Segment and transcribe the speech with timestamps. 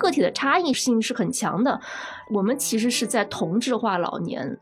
[0.00, 1.80] 个体的差异性是很强的。
[2.32, 4.58] 我们其实是在同质化老年。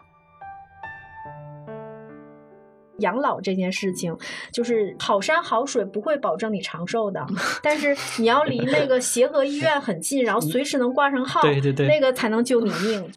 [2.99, 4.13] 养老这件事情，
[4.53, 7.25] 就是好山好水不会保证你长寿的，
[7.63, 13.09] 但是你要离那个协和医院很近，然后随时能挂上号， 对对对，那个才能救你命。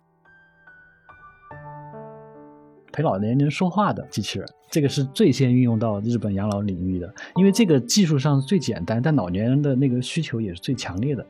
[2.93, 11.25] 陪老年人说话的机器人，这个是最先运用到日本养老领域的，因为这个技术上最简单，但老年人的那个需求也是最强烈的。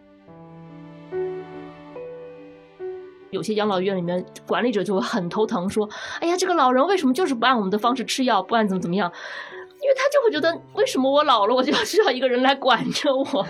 [3.32, 9.12] 有些养老院里面管理者就会很头疼，说：“哎呀，这个老人为什么就是不按我们的方式吃药，不按怎么怎么样？”
[9.82, 13.46] 因为他就会觉得，为什么我老了我就要需要一个人来管着我？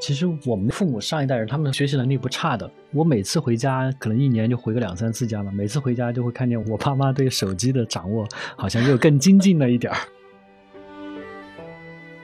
[0.00, 2.68] 其实我们父母上一代人，他们的学习能力不差的。
[2.92, 9.98] 我每次回家，可能一年就回个两三次家了，每次回家就会看见我爸妈对手机的掌握好像又更精进了一点儿。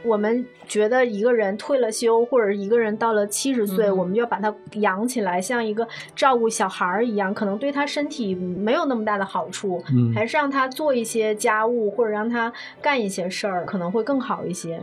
[0.05, 5.87] 我们觉得一个人退了休，或者一个人到了七十岁，我们就要把他养起来，像一个
[6.17, 9.83] 照顾小孩儿一样，可能对他身体没有那么大的好处，
[10.15, 14.81] 还是让他做一些家务，或者让他干一些事儿，可能会更好一些。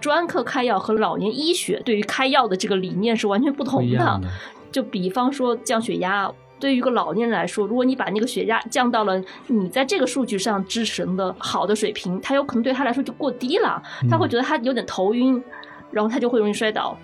[0.00, 4.20] 专科开药和老年医学对于开药的这个理念是完全不同的。
[4.70, 6.32] 就比方说降血压。
[6.62, 15.42] 对于一个老年人来说，如果你把那个血压降到了你在这个数据上支持的好的水平，他有可能对他来说就过低了，他会觉得他有点头晕，
[15.90, 16.96] 然后他就会容易摔倒。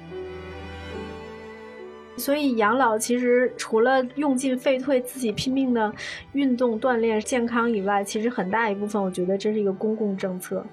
[2.17, 5.93] 所以养老其实除了用尽废退自己拼命的
[6.34, 10.65] 运动锻炼健康以外，其实很大一部分我觉得这是一个公共政策。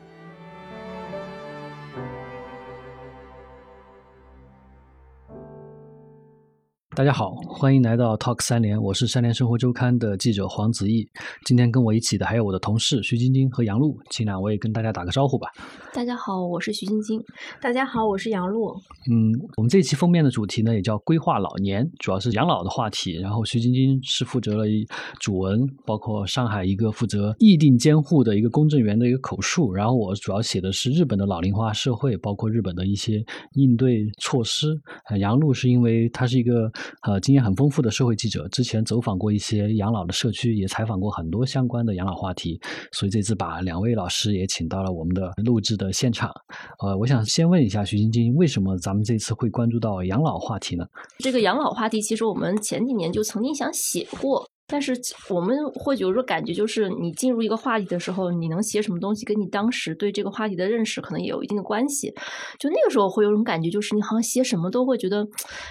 [6.95, 11.05] 大家好，欢迎来到 Talk 三联，我是三联生活周刊的记者黄子毅。
[11.43, 15.49] 今天跟我一起的还有我的同事徐晶晶和杨璐，请两位跟大家打个招呼吧。
[15.93, 17.21] 大家好，我是徐晶晶。
[17.61, 18.73] 大家好，我是杨璐。
[19.11, 23.20] 嗯，我们这期封面的主题呢也叫规划老年，主要是养老的话题。
[23.20, 24.87] 然后徐晶晶是负责了一
[25.20, 29.73] 主文，包括上海一个负责议定监护的一个公证员的一个口述。
[29.73, 33.21] 然后我主要写的是日本的老龄化社会，包括日本的一些
[33.55, 34.80] 应对措施。
[35.20, 36.71] 杨璐是因为他是一个。
[37.01, 42.59] 呃，经验很丰富的社会记者，之前走访过一些养老的社区，也采访过很多相关的养老话题，
[42.91, 46.31] 所以这次把两位老师也请到了我们的录制的现场。
[46.79, 50.85] 呃，我想先问一下徐晶晶，为什么咱们这次会关注到养老话题呢？
[51.19, 54.47] 这个养老话题，其实我们前几年就曾经想写过。
[54.67, 54.93] 但是
[55.30, 62.11] 我们会有时候感觉，就是你进入一个话题的时候，你能写什么东西，跟你当时对这个话题的认识可能也有一定的关系。
[62.58, 65.23] 就那个时候会有种感觉，就是你好像写什么都会觉得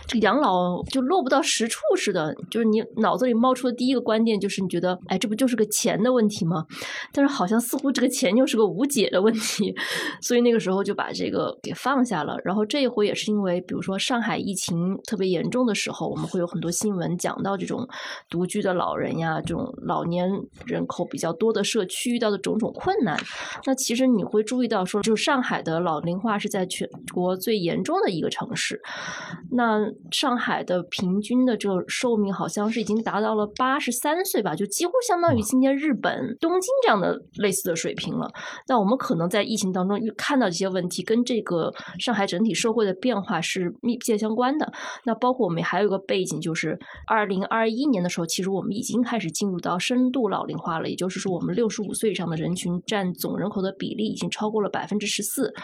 [0.07, 2.33] 这个养老就落不到实处似的。
[2.49, 6.65] 就是你脑子里冒出的第一个观点就是，你觉得哎，这不就是个钱的问题吗？
[7.13, 9.75] 但是好像似乎这个钱又是个无解的问题，
[10.23, 12.37] 所以那个时候就把这个给放下了。
[12.45, 17.85] 然后这一回也是因为，比如说上海疫情特别严重的时候，我们会有很多新闻讲到这种
[18.31, 18.84] 独居的老。
[18.85, 20.29] 老人呀，这种老年
[20.67, 23.19] 人口比较多的社区遇到的种种困难，
[23.65, 28.79] 那其实你会注意到，说就上海的老龄化是在全国最严重的一个城市。
[29.51, 29.81] 那
[30.11, 38.31] 上海的平均的这个寿命好像是已经达到了八十三岁吧，就几乎相当于今天日本东京这样的类似的水平了。
[38.69, 44.71] 那我们可能在疫情当中看到这些问题，跟这个上海整体社会的变化是密切相关的。
[45.05, 48.74] 那包括我们还有一个背景，就是二零二一年的时候，其实我们。
[48.75, 55.55] 已经开始进入到深度老龄化了，也就是说，我们六十五岁以上的人群占总人口的比例已经超过了百分之十四。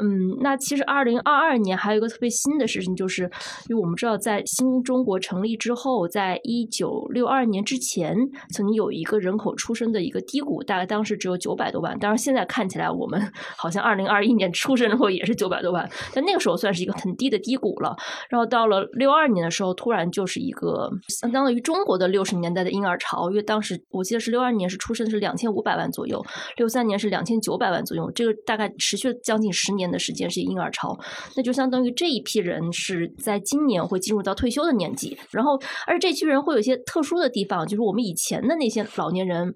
[0.00, 3.22] 嗯，那其实二零二二年还有一个特别新的事情，就是
[3.68, 8.16] 因为我们知道，在新中国成立之后，在一九六二年之前，
[8.50, 11.96] 曾经有一个人口出生的一个低谷，大概当时只有九百多万。
[11.98, 13.20] 当然，现在看起来我们
[13.56, 17.96] 好像二零二一年出生人口也是九百多万，但那个时候算是一个很低的低谷了。
[18.28, 22.47] 然后到了六二年的时候，突然就是一个相当于中国的六十年。
[22.48, 26.24] 年代的婴儿潮，因为当时我记得是六二年是出生是两千五百万左右，
[26.56, 30.98] 六三年是两千九百万左右，这个大概持续了将近十年的时间是婴儿潮，
[31.36, 39.52] 那就相当于这一批人是在今年会进入到退休的年纪，然后而这批人会有一些特殊的地方，就是我们以前的那些老年人，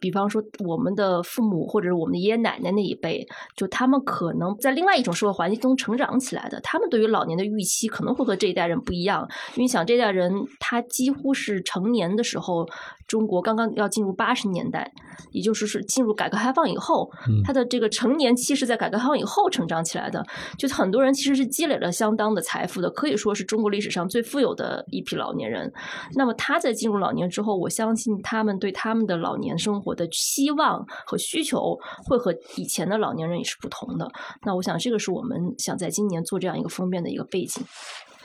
[0.00, 3.24] 比方说我们的父母或者是我们的爷爷奶奶那一辈，
[3.54, 12.22] 就他们可能在另外一种社会环境中成长起来的，他们对于老年的预期可能会和这一代人不一样，因为想这一代人他几乎是成年的。
[12.32, 12.66] 时候
[13.06, 14.90] 中国刚刚要进入八十年代，
[15.32, 17.10] 也就是是进入改革开放以后，
[17.44, 20.24] 他的这个成年期是在改革开放以后成长起来的。
[20.56, 25.70] 就很多人其实是积累了相当的财富的，可以说是中国历史上最富有的一批老年人。
[26.14, 34.10] 那么他在进入老年之后，我相信他们对他们的老年生活的期望和需求会和以前的老年人也是不同的。
[34.46, 37.62] 那我想这个是我们想在今年做这样一个封面的一个背景。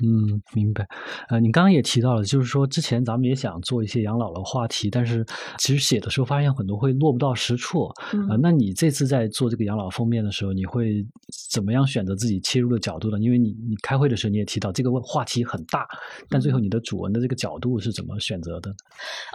[0.03, 0.87] 嗯，明白。
[1.29, 5.25] 呃，你刚刚也提到了，就是说之前咱们也想做一些养老的话题，但是
[5.57, 7.89] 其实写的时候发现很多会落不到实处。
[8.29, 11.03] 呃，那你这次在做这个养老封面的时候，你会
[11.51, 13.17] 怎么样选择自己切入的角度呢？
[13.19, 15.87] 因为你你开会的时候你也提到这个问话题很大，
[16.29, 18.71] 但最后你的主文的这个角度是怎么选择的？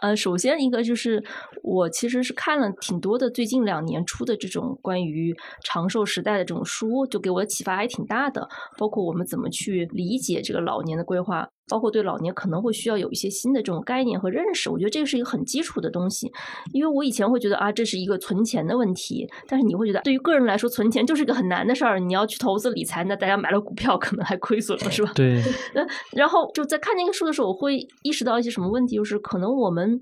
[0.01, 1.21] 呃，首先一个就是
[1.65, 8.49] 我其实是看了挺多的最近两年出的这种关于长寿时代的这种书，就给我的启发还挺大的，
[8.79, 10.52] 包括我们怎么去理解这。
[10.53, 11.49] 这个老年的规划。
[11.69, 16.31] 包括对老年可能会需要有一些新的这种概念和认识，我觉得这个是一个很基础的东西。
[16.73, 21.99] 因为我以前会觉得啊，这是一个存钱的问题，但是你会觉得对于个人来说，存钱就是一个很难的事儿。
[21.99, 25.13] 你要去投资理财，那大家买了股票可能还亏损了，是吧？
[25.17, 25.41] 对。
[25.75, 30.01] 那然后就在看那个书的时候，我会意识到一些什么问题，就是可能我们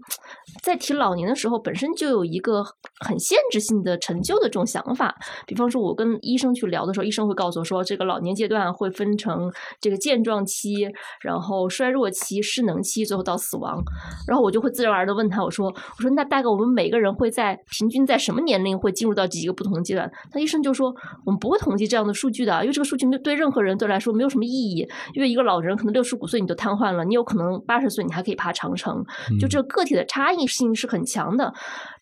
[0.62, 2.64] 在提老年的时候，本身就有一个
[3.04, 5.14] 很限制性的陈旧的这种想法。
[5.46, 10.88] 比方说，我跟医生去聊的时候，医生会告诉我说，这个老年阶段会分成这个健壮期，
[11.20, 11.49] 然后。
[11.68, 13.82] 衰弱期、失能期，最后到死亡，
[14.26, 15.66] 然后我就会自然而然的问他，我说
[15.98, 20.94] ：“我说那大概我们每个人会在平均在什么年龄会进入到几个不同的阶段？”他医生就说
[21.24, 24.86] ：“我们不会统计这样的数据的，因为这个数据对任何人都来说没有什么意义。
[25.14, 29.04] 因为一个老人可能六十五岁你都瘫痪了，你有可能八十岁你还可以爬长城，
[29.38, 31.52] 就这个个体的差异性是很强的。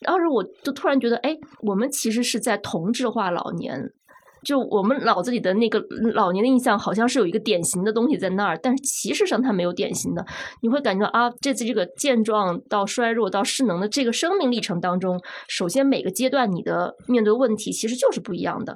[0.03, 3.93] 当时我就突然觉得，哎，我们其实是在同质化老年。”
[4.49, 5.79] 就我们脑子里的那个
[6.15, 10.25] 老年的印象，好像是有一个典型的东西在那儿，但是其实上它没有典型的。
[10.63, 18.75] 你会感觉啊，这次这个健壮到衰弱到失能的这个生命历程当中，首先每个阶段你的面对问题其实就是不一样的。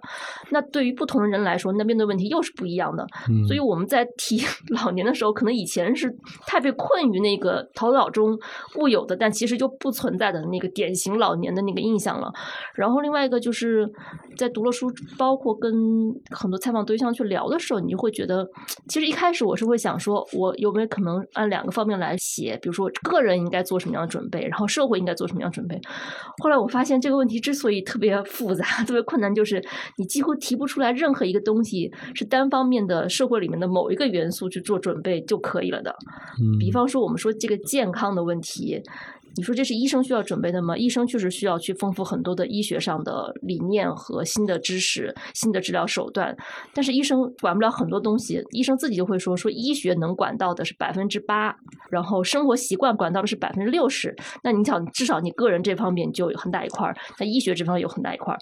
[0.50, 3.06] 那对于不同的人来说，那面对问题又是不一样的。
[3.48, 4.42] 所以我们在提
[4.84, 6.14] 老年的时候，可能以前是
[6.46, 8.38] 太被困于那个头脑中
[8.74, 12.30] 固有的，但其实就不存在的那个典型老年的那个印象了。
[12.74, 13.90] 然后另外一个就是
[14.36, 15.58] 在读了书，包括。
[15.62, 15.72] 跟
[16.30, 18.44] 很多采访对象去聊的时候，你就会觉得，
[18.88, 25.80] 其实一开始我是会想说，我有没有可能按两个方面来写，比如说个人应该做什么样的准备，然后社会应该做什么样的准备。
[26.42, 29.64] 后来我发现这个问题之所以特别复杂、 特别困难，就是
[29.96, 35.94] 你几乎提不出来任何一个东西是单方面的社会里面的某一个元素去做准备就可以了的。
[36.58, 38.82] 比方说我们说这个健康的问题。
[39.36, 40.76] 你说这是医生需要准备的吗？
[40.76, 46.36] 医生确实需要去丰富很多的医学上的理念和新的知识、新的治疗手段，
[46.74, 48.42] 但是医生管不了很多东西。
[48.50, 51.54] 医生自己就会说，说医学能管到的是百分之八，
[51.90, 54.14] 然后生活习惯管到的是百分之六十。
[54.42, 58.38] 那你想，至少你个人这方面就有很大一块儿，那医学这方面有很大一块儿。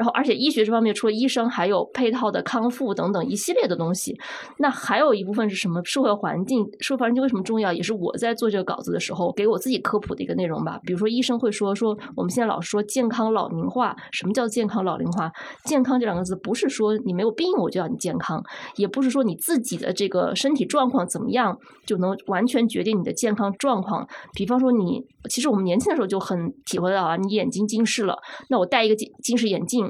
[0.00, 4.18] 然后，而且医学这方面，除了医生，还有配套的康复等等一系列的东西。
[4.56, 5.78] 那还有一部分是什么？
[5.84, 7.70] 社会环境，社会环境为什么重要？
[7.70, 10.80] 也是我在做这个稿子的时候给我自己科普的一个内容吧。
[10.86, 15.30] 比如说，医生会说说，我们现在老说健康老龄化，什么叫健康老龄化？
[15.66, 18.42] 健康这两个字不是说你没有病我就要你健康，
[18.76, 24.08] 也不是说你自己的这个身体状况怎么样就能完全决定你的健康状况。
[24.32, 28.16] 比方说，你其实我们年轻的时候就很体会到啊，你眼睛近视了，
[28.48, 29.89] 那我戴一个近近视眼镜。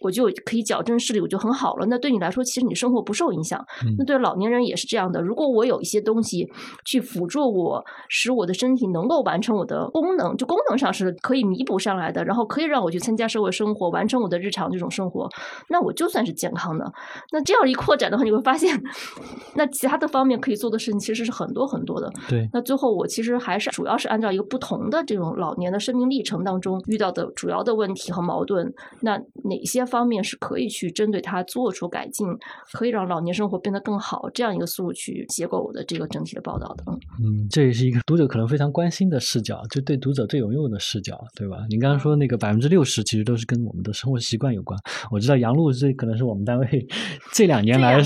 [0.00, 1.86] 我就可以矫正视力，我就很好了。
[1.86, 3.64] 那对你来说，其实你生活不受影响。
[3.98, 5.20] 那对老年人也是这样的。
[5.20, 6.48] 如果我有一些东西
[6.84, 15.28] 去辅助我，使我的身体能够完成我的功能，就功能上是可以弥补上来的，然后可以让我去参加社会生活，完成我的日常这种生活，
[15.68, 16.92] 那我就算是健康的。
[17.32, 18.80] 那这样一扩展的话，你会发现，
[19.56, 22.08] 那其他的方面可以做的事情其实是很多很多的。
[22.28, 22.48] 对。
[22.52, 29.87] 那最后我其实还是主要是按照一个不同的这种老年的生命历程当中遇到的主要的问题和矛盾，那哪些？
[29.88, 32.28] 方面是可以去针对它做出改进，
[32.72, 36.84] 可以让老年生活变得更好，这样一个思路去结构我的这个整体的报道的。
[37.24, 41.56] 嗯，这也是一个读者可能非常关心的视角，就对读者最有用的视角，对吧？
[41.70, 44.78] 您刚刚说那个百分之六十其实都是跟我们的生活习惯有关。
[45.10, 46.86] 我知道杨璐这可能是我们单位
[47.32, 48.02] 这两年来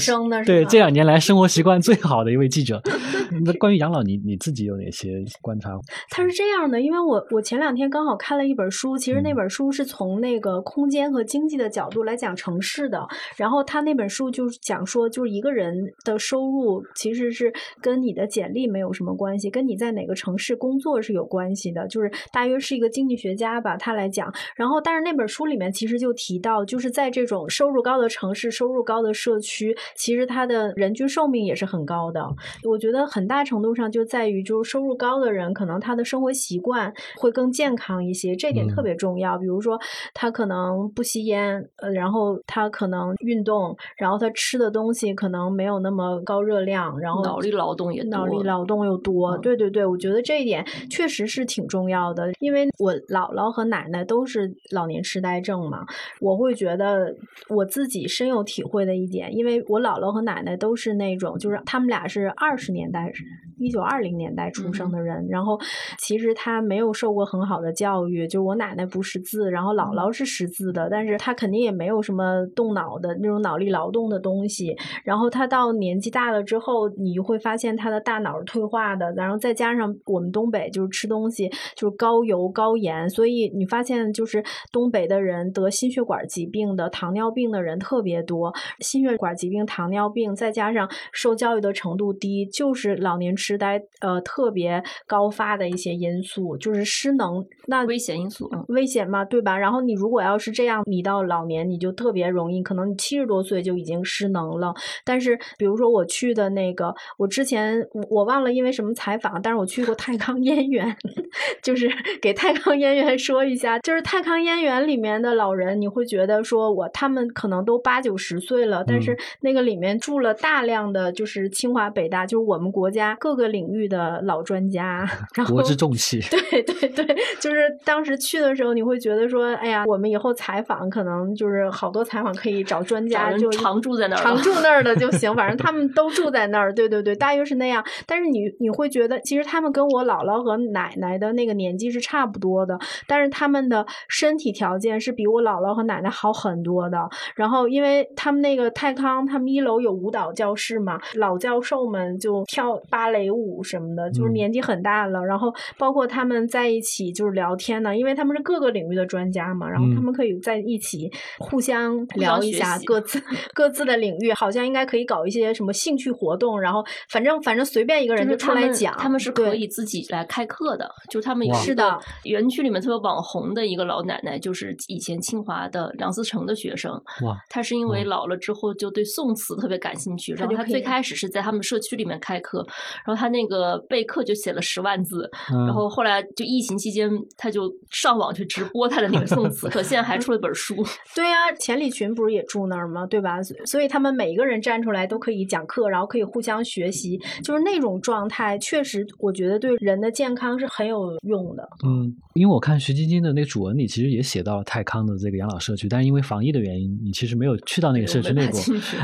[0.46, 2.80] 对这两年来生活习惯最好的一位记者。
[3.44, 5.70] 那关于养老，你你自己有哪些观察？
[6.10, 11.71] 他是这样的，因为我我前两天刚好看了一本书，其实那本书是从那个空间和经济的。
[11.72, 13.04] 角度来讲城市的。
[13.36, 15.74] 然后他那本书就是讲说，就是一个人
[16.04, 21.88] 的收入其实是跟你的简历没有什么关系，跟你在哪个城市工作是有关系的。
[21.88, 24.32] 就是大约是一个经济学家吧，他来讲。
[24.54, 32.22] 然后，但是那本书里面其实就提到，就是在这种收入高的城市、收入高的社区，其实他的人均寿命也是很高的。
[32.68, 39.38] 我觉得很大程度上就在于，就是收入高的人，可能他的生活习惯会更健康一些，这点特别重要。
[39.38, 39.78] 比如说，
[40.12, 49.36] 他可能不吸烟，呃，然后他可能运动，然后他吃的东西可能没有那么高热量，然后脑力劳动也脑力劳动又多。
[49.38, 55.84] 对对对，我觉得这一点确实是挺重要的，因为我姥姥和奶奶都是老年痴呆症嘛，
[56.20, 57.14] 我会觉得
[57.48, 63.12] 我自己深有体会的一点，因为我姥姥和奶奶都是那种，就是他们俩是二十年代。
[63.58, 65.56] 一九二零年代出生的人，然后
[65.98, 74.74] 其实他没有受过很好的教育，就我奶奶不识字，然后姥姥是识字的，但是他肯定也没有什么动脑的那种脑力劳动的东西。
[75.04, 84.42] 然后他到年纪大了之后，你会发现他的大脑是退化的，然后再加上我们东北就是吃东西就是高油高盐，所以你发现就是
[84.72, 88.52] 东北的人得心血管疾病的、糖尿病的人特别多。
[88.80, 93.52] 心血管疾病、糖尿病，再加上受教育的程度低，就是老年痴。
[93.52, 99.58] 痴呆呃特别高发的一些因素，就是失能，那危险因素，危险嘛，对吧？
[99.58, 104.72] 然后你如果要是这样，你到老年你就特别容易，可能你七十多岁就已经失能了。
[105.04, 110.96] 但是比如说我去的那个，我之前我忘了因为什么采访，但是我去过泰康燕园，
[111.62, 111.90] 就是
[112.22, 123.42] 给泰康燕园说一下，就是泰康燕园里面的老人，你会觉得说我他们可能都八九十岁了，但是那个里面住了大量的就是清华北大，就是我们国家各个。
[123.42, 125.04] 个领域的老专家，
[125.50, 126.20] 国之重器。
[126.30, 127.04] 对对对，
[127.40, 136.72] 就是当时去的时候，你会觉得说，哎呀，我们以后采访可能就是好多采访可以找专家，就常住在那儿，常住那儿的 就行，反正他们都住在那儿。
[136.72, 137.84] 对对对，大约是那样。
[138.06, 146.98] 但是你你会觉得，其实他们跟我姥姥和奶奶的那个年纪是差不多的，但是他们的身体条件是比我姥姥和奶奶好很多的。
[147.34, 153.22] 然后，因为他们那个泰康，他们一楼有舞蹈教室嘛，老教授们就跳芭蕾。
[153.32, 163.22] 舞什么的，就是年纪很大了，然后包括他们在一起就是聊天呢，因为他们是各个领域的专家嘛，然后他们可以在一起互相聊一下各自
[163.54, 182.66] 各自的领域，好像应该可以搞一些什么兴趣活动，然后反正反正随便一个人就出来讲，他们是可以自己来开课的，就是他们是的园区里面特别网红的一个老奶奶，就是以前清华的梁思成的学生，哇，她是因为老了之后就对宋词特别感兴趣，然后她最开始是在他们社区里面开课，
[183.06, 183.22] 然后。
[183.22, 190.74] 她那个备课就写了十万字，然后后来就疫情期间，她就上网去直播她的那个宋词课，现在还出了本书。
[191.14, 193.06] 对呀，钱理群不是也住那儿吗？
[193.06, 193.38] 对吧？
[193.66, 201.68] 所以他们每一个人站出来都可以讲课，然后可以互相学习，就是那种状态，确实我觉得对人的健康是很有用的。
[201.84, 208.56] 嗯，因为我看徐晶晶的那个主文里，其实也写到了泰康的这个养老社区，但是因为防疫的原因，你其实没有去到那个社区内部。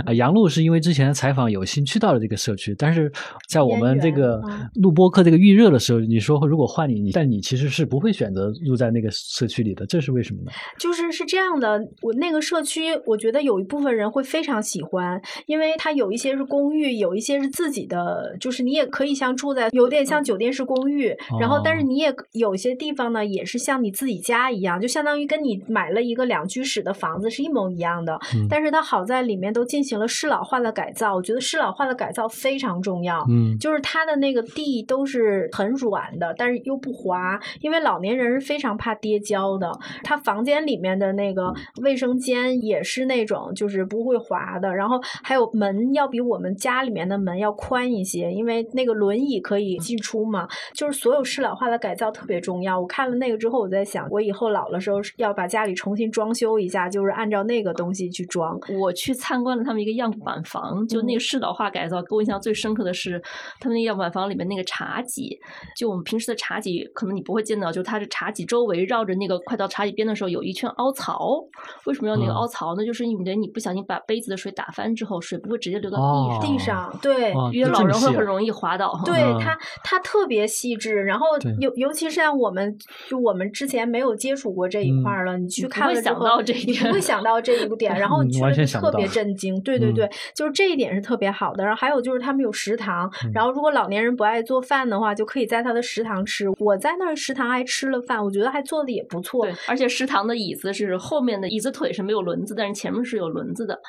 [0.07, 3.13] 啊，杨璐是因为之前的采访有幸去到了这个社区，但是
[3.49, 3.99] 在我们。
[4.01, 4.41] 这个
[4.75, 10.53] 录播课这个预热的时候，你说如果换你，你但你其实是不会选择住在那个社区里的，这是为什么呢？
[10.79, 28.19] 就是是这样的，我那个社区，我觉得有一部分人会非常喜欢，因为它有一些是公寓，有一些是自己的，就是你也可以像住在有点像酒店式公寓，然后但是你也有些地方呢，也是像你自己家一样，就相当于跟你买了一个两居室的房子是一模一样的。
[28.49, 33.23] 但是它好在里面都进行了适老化的改造，我觉得适老化的改造非常重要。
[33.29, 33.99] 嗯，就是它。
[33.99, 39.77] 它的那个地都是很软的，但是又不滑，因为老年人是非常怕跌跤的。
[40.05, 50.47] 他房间里面的那个卫生间也是那种就是不会滑的，然后还有门要比我们家里面的门要宽一些，因为那个轮椅可以进出嘛。
[50.73, 52.81] 就是所有适老化的改造特别重要。
[52.81, 58.57] 我看了那个之后，我在想，我以后老的时候要把家里重新装修一下，就是按照那个东西去装。
[58.81, 63.21] 我去参观了他们一个样板房，就那个适老化改造，给我印象最深刻的是
[63.59, 63.89] 他们那个。
[63.89, 65.41] 样板房里面那个茶几，
[65.75, 71.43] 就我们平时的茶几，可能你不会见到，就它的茶几周围绕着那个快到茶几边的时候有一圈凹槽。
[71.85, 72.85] 为什么要那个凹槽呢？
[72.85, 76.41] 就是因为你不小心把杯子的水打翻之后，水不会直接流到地上。
[76.41, 79.01] 地上对，因为老人会很容易滑倒。
[79.05, 80.95] 对它，它特别细致。
[81.03, 81.27] 然后
[81.59, 82.77] 尤尤其是像我们，
[83.09, 89.61] 就我们之前没有接触过这一块了，你去看了之后，你不会想到这一 点，然 后你觉得特别震惊。
[89.63, 91.65] 对对对，就是这一点是特别好的。
[91.65, 96.45] 然后还有就是他们有食堂，然后如果老老年人不爱做饭的话，就可以在他的食堂吃。
[96.59, 99.47] 我在那儿食堂还吃了饭，我觉得还做的也不错。
[99.47, 103.81] 对，而且食堂的椅子是后面的一椅子腿是没有轮子，但是前面是有轮子的。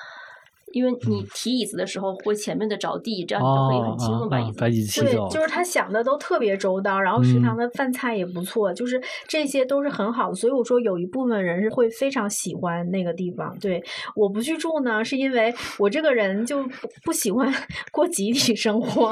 [0.71, 10.35] 因为你提椅子的时候会前面的着地，这样你就可以很轻松把椅子把椅子对，就是他想的都特别周到，然后食堂的饭菜也不错，就是这些都是很好的。
[10.35, 13.57] 所以我说有一部分人是会非常喜欢那个地方。
[13.59, 13.83] 对，
[14.15, 16.63] 我不去住呢，是因为我这个人就
[17.03, 17.51] 不喜欢
[17.91, 19.11] 过集体生活，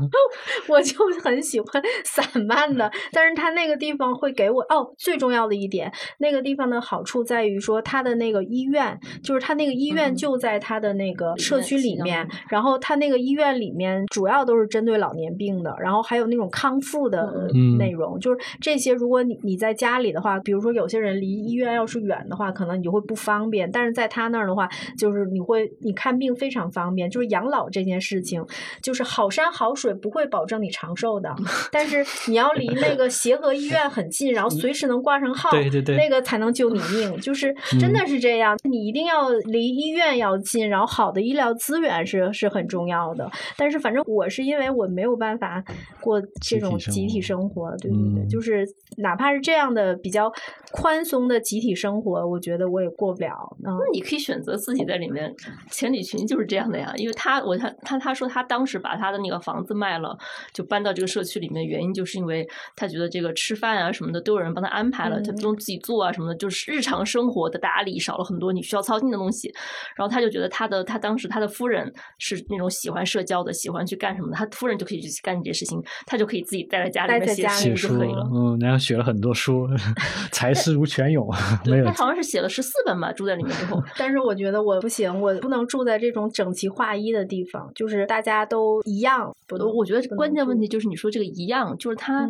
[0.68, 2.90] 我就很喜欢散漫的。
[3.12, 10.79] 但是他那个地方会给我哦，最重要的一点，那个地方的好处在于说他的那个医院，就是他那个医院就在他。
[10.80, 18.92] 的那个社区里面，然后他那个医院里面主要都是针对老年病的，然后还有那种康复的内容，就是这些。
[18.94, 23.70] 如果你你在家里的话，比如说有些人离医院要是远的话，可能你就会不方便。
[23.70, 24.68] 但是在他那儿的话，
[24.98, 27.08] 就是你会你看病非常方便。
[27.10, 28.44] 就是养老这件事情，
[28.82, 31.34] 就是好山好水不会保证你长寿的，
[31.70, 37.20] 但是你要离那个协和医院很近，然后随时能挂上号， 对对对，那个才能救你命。
[37.20, 40.68] 就是真的是这样，你一定要离医院要近。
[40.70, 45.62] 然后好的医疗资源是是很重要的，但是反正我是因为我没有办法
[46.00, 48.64] 过这种集体生活，对对对，就是
[48.98, 50.32] 哪怕是这样的比较
[50.72, 53.56] 宽松的集体生活，我觉得我也过不了。
[53.58, 55.34] 那你可以选择自己在里面，
[55.70, 60.16] 钱理群就是这样的呀，因为他我他他他说他当时把他的那个房子卖了，
[60.54, 69.52] 就搬到这个社区里面，原因就是因为他觉得这个吃饭啊什么的都有人帮他安排了，他不用自己做啊什么的，就是日常生活的打理少了很多你需要操心的东西，
[69.96, 70.59] 然后他就觉得他。
[70.60, 78.28] 他的他当时他的夫人是那种喜欢社交的，喜欢去干什么的，他夫人就可以去干这些事情，他就可以自己待在家里面写书就可以了。
[78.30, 79.66] 嗯，然后写了很多书，
[80.30, 81.26] 才思如泉涌。
[81.64, 83.82] 没有，他好像是写了十四本吧，住在里面之后。
[83.96, 89.34] 但是我觉得我不行，我不能住在这种整齐划一的地方，就是大家都一样。
[89.48, 92.28] 我我觉得关键问题就是你说这个一样，就是他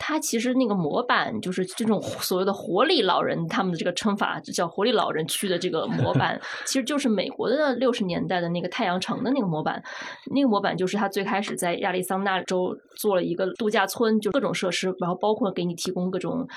[0.00, 7.43] 他其实那个模板就是这种所谓的活力老人，他们的这个称法叫活力老人区的这个模板， 其实就是美国。
[7.44, 9.82] 我的六十年代的那个太阳城的那个模板，
[10.34, 16.48] 那个模板就是他最开始在亚利桑那州做了一个度假村，就各种设施，然后包括给你提供各种，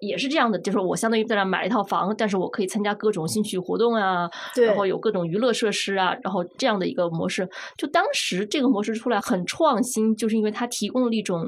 [0.00, 4.28] 也是这样的，就是我相当于在那买了一套房，但是我可以参加各种兴趣活动啊，
[4.66, 11.46] 然后有各种娱乐设施啊，然后这样的一个模式，就当时这个模式出来很创新，就是因为它提供了一种，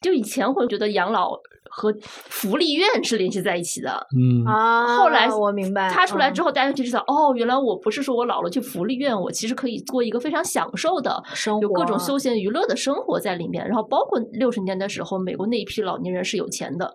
[0.00, 1.38] 就以前会觉得养老。
[1.78, 13.62] 和福利院是联系在一起的，嗯啊，后来我明白，他出来之后，大家就知道，哦，原来我不是说我老了去福利院，我其实可以过一个非常享受的生活，有各种休闲娱乐的生活在里面。
[13.68, 16.90] 然后，包括六十年代时候，美国那一批老年人是有钱的，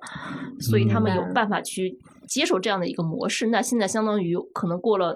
[0.60, 1.96] 所以他们有办法去
[2.28, 3.46] 接受这样的一个模式。
[3.48, 5.16] 那现在相当于可能过了。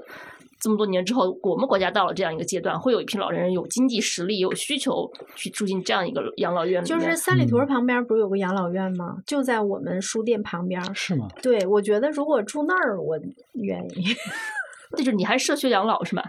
[0.65, 9.15] 这么多年之后，我们国家到了这样一个阶段，会有一批老年人有经济实力、有需求去住进这样一个养老院里就是三里屯旁边不是有个养老院吗？
[9.27, 10.81] 就在我们书店旁边。
[10.95, 11.27] 是吗？
[11.39, 13.15] 对，我觉得如果住那儿，我
[13.53, 14.05] 愿意。
[14.89, 16.23] 那就是你还社区养老是吧？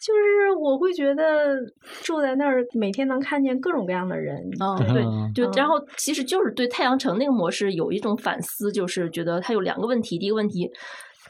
[0.00, 1.56] 就是我会觉得
[2.04, 4.36] 住在那儿，每天能看见各种各样的人。
[4.60, 10.16] 嗯，对，就然后其实就是对太阳城那个模式有一种反思，就是觉得它有两个问题。
[10.16, 10.70] 第一个问题。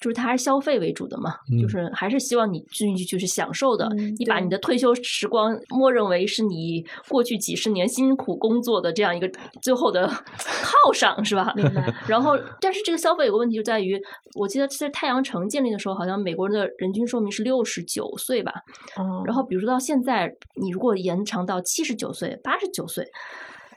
[0.04, 3.88] 就是它还是消费为主的嘛，就是还是希望你进去就是享受的，
[4.18, 9.26] 你把你的退休时光默认为是你过去几十年辛苦工作的这样一个
[9.62, 11.54] 最后的犒赏，是吧？
[11.56, 13.98] 明白 然后，但是这个消费有个问题就在于，
[14.34, 18.52] 我记得在太阳城建立的时候，好像美国人的人均寿命是六十九岁吧？
[18.96, 19.22] 哦。
[19.24, 23.06] 然后，比如说到现在，你如果延长到七十九岁、八十九岁。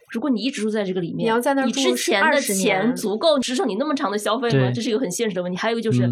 [0.09, 4.71] 如果你一直住在这个里面，你要在那你之前的钱足够支撑你那么长的消费吗？
[4.73, 5.57] 这是一个很现实的问题。
[5.57, 6.09] 还有一个就是。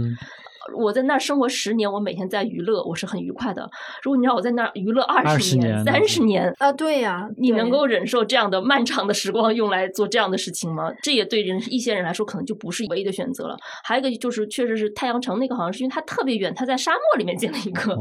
[0.74, 3.70] 我在那儿生活十年，我每天在娱乐，我是很愉快的。
[4.02, 10.92] 如果你让我在那儿娱乐二十年、三十年啊，对呀，你能够忍受这样的漫长的时光用来做这样的事情吗？
[11.04, 13.56] 这也对人一些人来说，可能就不是唯一的选择了。
[13.84, 17.96] 还有一个就是，确实是太阳城那个，好像是因为它特别远，它在沙漠里面建了一个，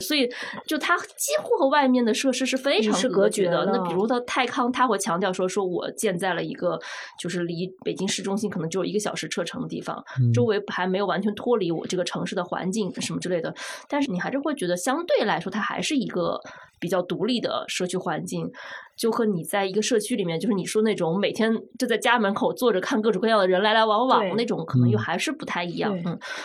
[0.00, 0.26] 所以
[0.66, 3.66] 就它几乎和外面的设施是非常隔绝的。
[3.66, 6.78] 那比如到泰康，他会强调说，说我建在了一个
[7.20, 10.02] 就是离北京市中心可能只有一个小时车程的地方，
[10.32, 12.05] 周围还没有完全脱离我这个。
[12.06, 13.54] 城市的环境什么之类的，
[13.88, 16.40] 但是你还是会觉得相对来说，它还是一个
[16.80, 18.50] 比较独立的社区环境，
[18.96, 25.94] 就和你在一个社区里面，就是你说那种每天就在家门口坐着看各种各样的人来来往往那种，可能又还是不太一样。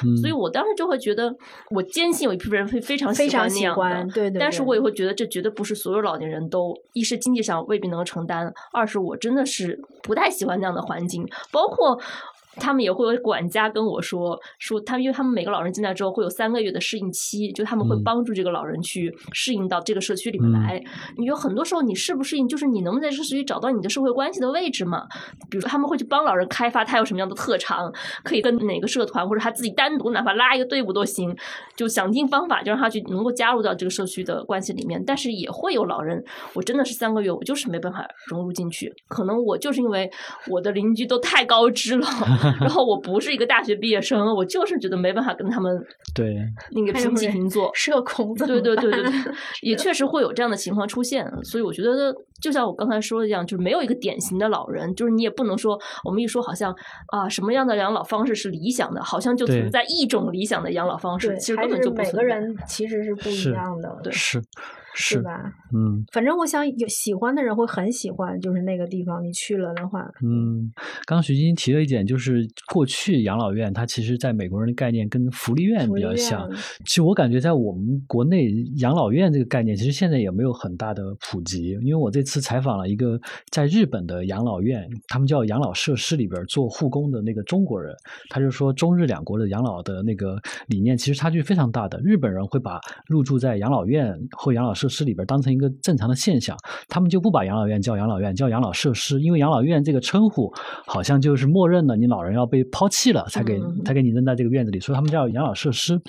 [0.04, 1.34] 嗯，所以我当时就会觉得，
[1.70, 4.40] 我坚信有一批人会非常喜欢那样的，对对。
[4.40, 12.00] 但是我也会觉得，这绝对不是所有老年人都，一是经济上未必能够承担，二是我真的是不太喜欢那样的环境，包括。
[12.58, 20.84] 他们也会有管家跟我说说，他们因为他们每个老人进来之后会有三个月的适应期，就他们会帮助这个老人去适应到这个社区里面来。
[21.18, 25.08] 你有很多时候你适不适应，就是你能不能在这个社区找到你的社会关系的位置嘛？
[25.50, 27.92] 比如说他们会去帮老人开发他有什么样的特长，
[28.24, 31.36] 可以跟哪个社团或者他自己单独哪怕拉一个队伍都行，
[31.76, 35.02] 就想尽方法就让他去能够加入到这个社区的关系里面。
[35.06, 40.10] 但是也会有老人，我真的是三个月我就是没办法融入进去，可能我就是因为
[40.48, 42.08] 我的邻居都太高知了。
[42.60, 45.72] 然后我不是一个大学毕业生，我就是觉得没办法跟他们
[46.16, 46.36] 对
[46.72, 48.34] 那个平起平坐，社恐。
[48.36, 49.12] 对对对对对，
[49.62, 51.26] 也确实会有这样的情况出现。
[51.44, 56.74] 所以我觉得，就像我刚才说的一样，就是没有一个典型的老人，就是你也不能说我们一说好像
[57.08, 64.42] 啊什么样的养老方式是理想的，好像就存在一种理想的养老方式，其实根本就不每个人其实是不一样的，对是。
[64.94, 65.32] 是吧？
[65.74, 70.02] 嗯，反正我想有喜欢的人会很喜欢，就是那个地方，你去了的话。
[70.24, 70.72] 嗯，
[71.06, 76.50] 刚刚徐晶晶提了一点，就是过去养老院它其实在美国人的概念跟福利院比较像。
[76.86, 81.78] 其实我感觉在我们国内养老院这个概念，其实现在也没有很大的普及。
[81.82, 83.20] 因为我这次采访了一个
[83.52, 87.96] 在日本的养老院，他们叫养老设施里边做护工的那个中国人，
[88.30, 92.00] 他就说中日两国的养老的那个理念其实差距非常大的。
[92.04, 100.52] 日本人会把入住在养老院或养老设施里边当成一个正常的现象，他们就不把养老院叫养老院，叫养老设施，因为养老院这个称呼
[100.88, 106.02] 好像就是默认了你老人要被抛弃了才给才给你扔在这个院子里，所以他们叫养老设施。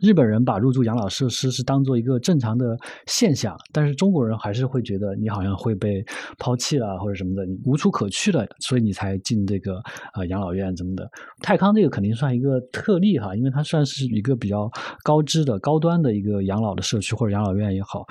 [0.00, 2.64] 日本人把入住养老设施是当做一个正常的
[3.06, 6.02] 现象，但是中国人还是会觉得你好像会被
[6.38, 9.82] 抛弃了或者什么的，你无处可去了，所以你才进这个
[10.14, 11.06] 呃养老院怎么的。
[11.42, 14.70] 泰康这个肯定算一个特例哈，因为它算是一个比较
[15.02, 18.06] 高知的高端的一个养老的社区或者养老院也好。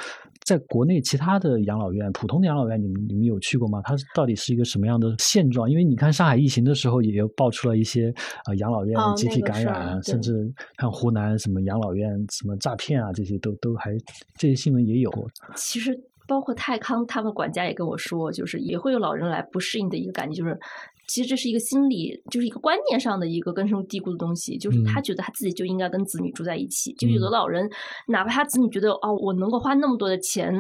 [0.45, 3.81] 在国内其他的养老院，普通的养老院，你们你们有去过吗？
[3.83, 5.69] 它到底是一个什么样的现状？
[5.69, 8.13] 因为你看上海疫情的时候，也爆出了一些
[8.45, 13.91] 啊养老院集体感染，甚至看湖南什么养老院什么诈骗啊，这些都都还
[14.37, 15.11] 这些新闻也有。
[15.55, 20.59] 其实包括泰康，他们管家也跟我说，就是也会有老人来不适应的一个感觉，就是。
[21.05, 26.93] 其实这是一个心理，就是一个观念上的一个根深蒂固的东西，就是他觉得他自己就应该跟子女住在一起。
[26.93, 27.69] 就有的老人，
[28.07, 30.53] 哪怕他子女觉得哦，我能够花那么多的钱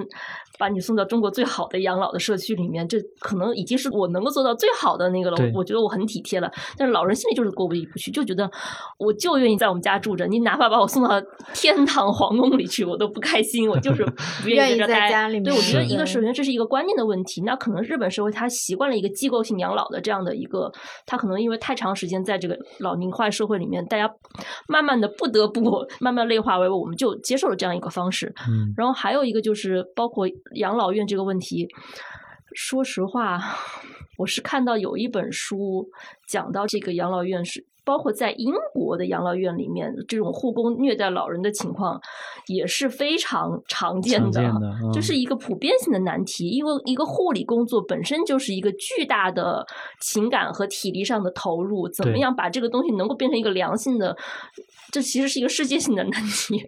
[0.59, 5.51] 把你送到中国最好的养老的社区里面，这可能已经是我能够做到最好的那个了。
[5.55, 8.49] 我觉得我很体贴了，但是老人心里就是过不去，就觉得
[8.99, 11.21] 我就愿意在我们家住着，你哪怕把我送到
[11.53, 14.05] 天堂皇宫里去，我都不开心，我就是
[14.43, 15.45] 不愿意在家里面。
[15.45, 17.41] 对，我觉得一个首先这是一个观念的问题。
[17.43, 20.32] 那可能日本社会他习惯了一个机构性养老的这样的。
[20.35, 20.71] 一个，
[21.05, 24.09] 他可能因为太长时间在这个老龄化社会里面，大家
[24.67, 25.61] 慢慢的不得不
[25.99, 28.33] 慢慢内化为我们就接受了这样一个方式。
[28.47, 31.67] 嗯，然后还有一个就是包括养老院这个问题，
[32.53, 33.39] 说实话，
[34.17, 35.87] 我是看到有一本书
[36.27, 37.65] 讲到这个养老院是。
[37.85, 41.99] 包括在英国的养老院里面，这种护工虐待老人的情况
[42.47, 44.41] 也是非常常见的，
[44.93, 46.47] 这是一个普遍性的难题。
[46.47, 49.65] 因为一个护理工作本身就是一个巨大的
[49.99, 54.15] 情感和体力上的投入，怎么样把这个东西能够变成一个良性的，
[54.89, 56.65] 这其实是一个世界性的难题。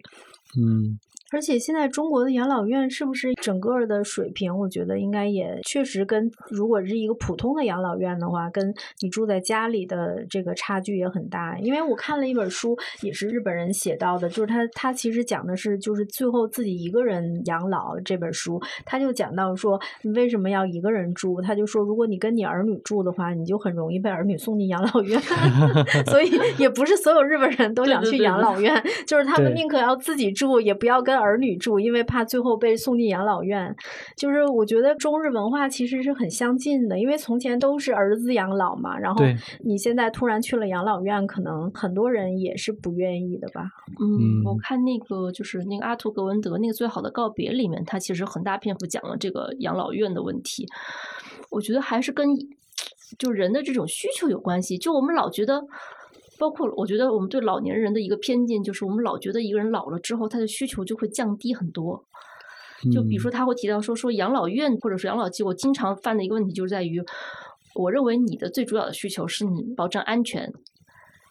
[0.60, 0.99] 嗯。
[1.36, 4.58] 而且现在中国的养老院是不是整个的水平？
[4.58, 11.58] 我觉得应该也确实跟如果是一个普通的养老院的话，跟你住在家里的这个差距也很大。
[11.60, 21.41] 因为我看了一本书，也是日本人写到的，就是他他其实讲的是就是最后自己一个人养老这本书，他就讲到说你为什么要一个人住？
[21.41, 25.19] 他就说如果你跟你儿女住的话，你就很容易被儿女送进养老院。
[26.08, 31.24] 所以也不是所有日本人都想去养老院，就是他们宁可要自己住，也不要跟。
[31.24, 33.75] 儿女住，因为怕最后被送进养老院。
[34.15, 38.97] 就是我觉得中日文化其实是很相近的，因为从前都是儿子养老嘛。
[38.97, 39.23] 然后
[39.63, 43.69] 你现在突然去了养老院，可能很多人也是不愿意的吧。
[43.99, 50.67] 嗯，我看那个就是那个阿图格文德那个《最好的告别》里面，他其实很大篇幅讲了这个养老院的问题。
[51.49, 52.27] 我觉得还是跟
[53.17, 54.77] 就人的这种需求有关系。
[54.77, 55.61] 就我们老觉得。
[56.38, 62.04] 包括我觉得我们对老年人的一个偏见，就是我们老觉得一个人老了之后，他的需求就会降低很多。
[62.91, 67.02] 就比如说他会提到说说养老院或者说养老机构经常犯的一个问题，就是在于，
[67.74, 70.54] 我认为你的最主要的需求是你保证安全，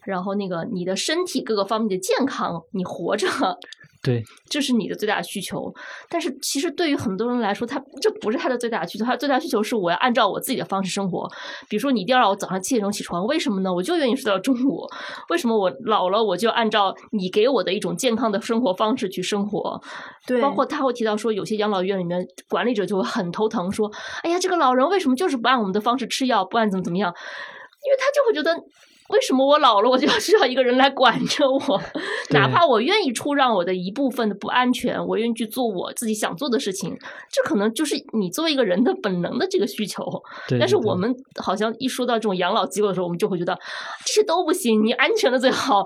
[0.04, 3.28] 然后那个你的身体各个方面的健康，你活着。
[4.04, 5.72] 对，这是你的最大的需求，
[6.10, 11.26] 但是其实对于很多人来说，他这不是他的最大的需求，他最大需求是我要按照我自己的方式生活。
[11.70, 13.72] 比如说，你一定要让我早上七点钟起床，为什么呢？
[13.72, 14.86] 我就愿意睡到中午。
[15.30, 19.80] 为什么我老了我就按照你给我的一种健康的生活方式去生活？
[20.26, 23.90] 对，包括他会提到说，有些养老院里面管理者就会很头疼，说
[24.22, 27.10] ：“哎呀，这个老人为什么就是不按我们的方式吃药，不按怎么怎么样？”
[27.86, 28.62] 因为他就会觉得。
[29.10, 31.80] 为什么我老了我就要需要一个人来管着我？
[32.30, 36.96] 哪怕我愿意出让我的一部分的不安全，我愿意去做我自己想做的事情，
[37.30, 40.02] 这可能就是你作为一个人的本能的这个需求。
[40.48, 43.54] 对但是我们好像一说到这种养老机构的时候，我们就会觉得
[44.06, 45.84] 这些都不行，你安全的最好，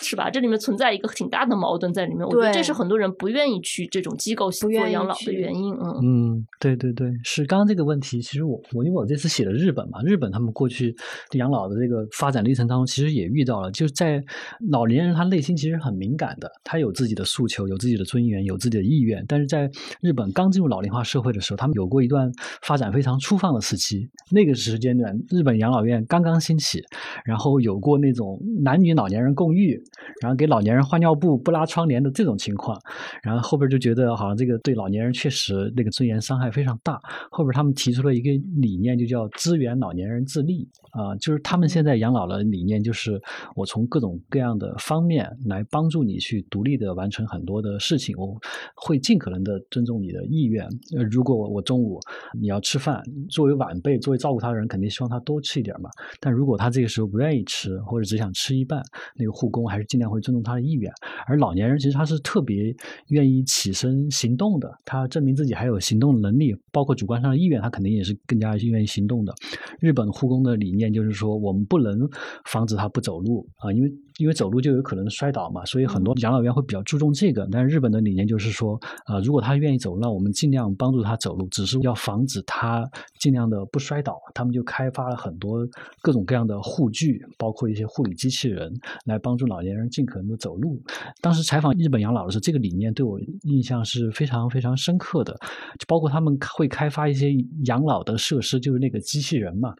[0.00, 0.28] 是吧？
[0.28, 2.26] 这里面存在一个挺大的矛盾在里面。
[2.26, 5.74] 我觉得这是很多人不愿意去这种机构做养老的原因。
[5.74, 10.94] 嗯嗯，对对对，是刚刚这个问题，其实我我因为我这次写的日本嘛，日本他们过去
[11.32, 14.22] 养老的这个发展历程当中，其实也遇到了，就是在
[14.70, 19.24] 老年人他内心其实很敏感的，他有自己的诉求，有自己的尊严，有自己的意愿。
[19.26, 22.30] 但是在日本刚进入老龄化社会的时候，他们有过一段
[22.62, 26.82] 发展非常粗放的时期，那个时间段日本养老院刚刚兴起，
[27.24, 29.82] 然后有过那种男女老年人共浴，
[30.20, 32.78] 然后给老年人换尿布不拉窗帘的这种情况，
[33.22, 37.00] 然后后边就觉得好像这个对老年人确实那个尊严伤害非常大，
[37.30, 40.68] 后边他们提出了一个理念，就叫支援老年人自立。
[40.92, 43.20] 啊，就是他们现在养老了的理念就是
[43.54, 48.36] 我从各种各样的方面来帮助你去独立的完成很多的事情，我
[48.74, 50.66] 会尽可能的尊重你的意愿。
[50.96, 51.98] 呃，如果我中午
[52.40, 55.90] 你要吃饭，作为晚辈，作为照顾他的人，肯定希望他多吃一点嘛。
[56.20, 58.82] 但如果他这个时候不愿意吃，或者只想吃一半，
[59.16, 60.92] 那个护工还是尽量会尊重他的意愿。
[61.26, 62.74] 而老年人其实他是特别
[63.08, 69.32] 愿意起身行动的，他证明自己还有行动能力，包括主观上的意愿，他肯定也是更加愿意行动的。
[69.80, 72.08] 日本护工的理念就是说，我们不能
[72.44, 73.92] 防止他不走路啊，因为。
[74.22, 77.44] 因为走路就有可能摔倒嘛，所以很多养老院会比较注重这个。
[77.50, 84.16] 但是日本的理念就是说，啊，如果他愿意走，那我们尽量帮助他走路，只是要防止他尽量的不摔倒。
[84.32, 85.66] 他们就开发了很多
[86.00, 88.72] 各种各样的护具，包括一些护理机器人，
[89.06, 90.80] 来帮助老年人尽可能的走路。
[91.20, 95.32] 当时采访日本养老的时候，这个理念对我印象是非常非常深刻的。
[95.80, 97.32] 就包括他们会开发一些
[97.64, 99.74] 养老的设施，就是那个机器人嘛，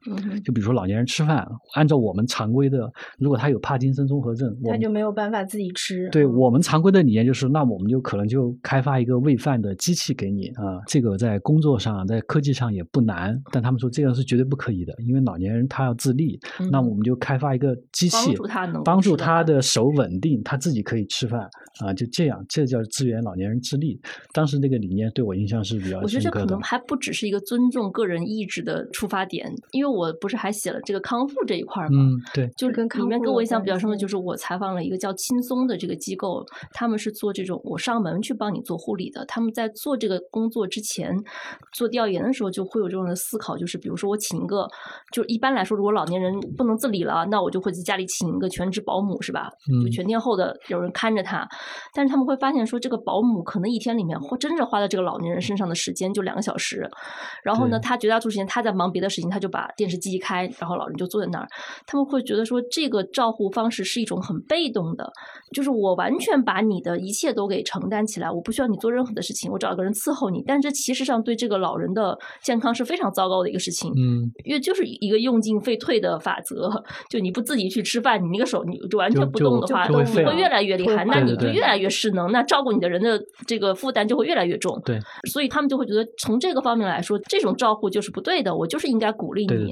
[0.45, 6.09] 就比如说老年人吃饭，按照我们常规的，如果他有帕金森综合症，他就没有办法自己吃。
[6.11, 10.81] 对我们常规的理念就是，那我们就可能就开发一个喂饭的机器给你啊。
[10.87, 13.41] 这个在工作上，在科技上也不难。
[13.51, 16.39] 但他们说这样是绝对不可以的，因为老年人他要自立。
[16.71, 21.49] 那我们就开发一个机器，帮助他能帮助他的手稳定，他自己可以吃饭
[21.81, 21.93] 啊。
[21.95, 24.01] 就这样，这叫支援老年人自立。
[24.33, 26.05] 当时这个理念对我印象是比较深刻的。
[26.05, 32.03] 我觉得这可能还不只是一个尊重个人意志的出发点，因为我不是还写了这个康复这一块吗？
[32.03, 34.37] 嗯，对，就是跟里面给我印象比较深的就是我。
[34.43, 39.25] 采访了一个叫轻松的这个机构，他们是做这种我上门去帮你做护理的。
[39.27, 41.15] 他们在做这个工作之前，
[41.73, 44.67] 做调研的时候就会有这种的思考，就是比如说我请一个，
[45.13, 49.49] 就一般来说，如果老年人不能自理了，那我就会在家里请一个全职保姆，是吧？
[49.85, 51.47] 就全天候的有人看着他。
[51.95, 56.91] 但是他们会发现说，这个保姆可能一天里面花真正花在这个老年人身上的时间就两个小时，
[57.45, 61.47] 然后呢，他绝大多数时间他在忙别的事情，他就把电视机一开，然后老人就坐在那儿。
[61.87, 64.43] 他们会觉得说，这个照护方式是一种很。
[64.49, 65.11] 被动的，
[65.55, 70.43] 就是我完全把你的一切都给承担起来，我不需要你做任何的事情，我找一个人伺候你。
[70.47, 76.69] 但这其实上对这个老人的健康是非常糟糕的一个事情，嗯，因为就是一个用进废退的法则，
[77.09, 84.79] 就你不自己去吃饭，你那个手你就完全不动的话，你会越来越厉害，那你就越来越失能，那照顾你的人的这个负担就会越来越重。
[84.85, 84.99] 对，
[85.31, 89.71] 所以他们就会觉得从这个方面来说，这种照顾就是不对的，我就是应该鼓励你，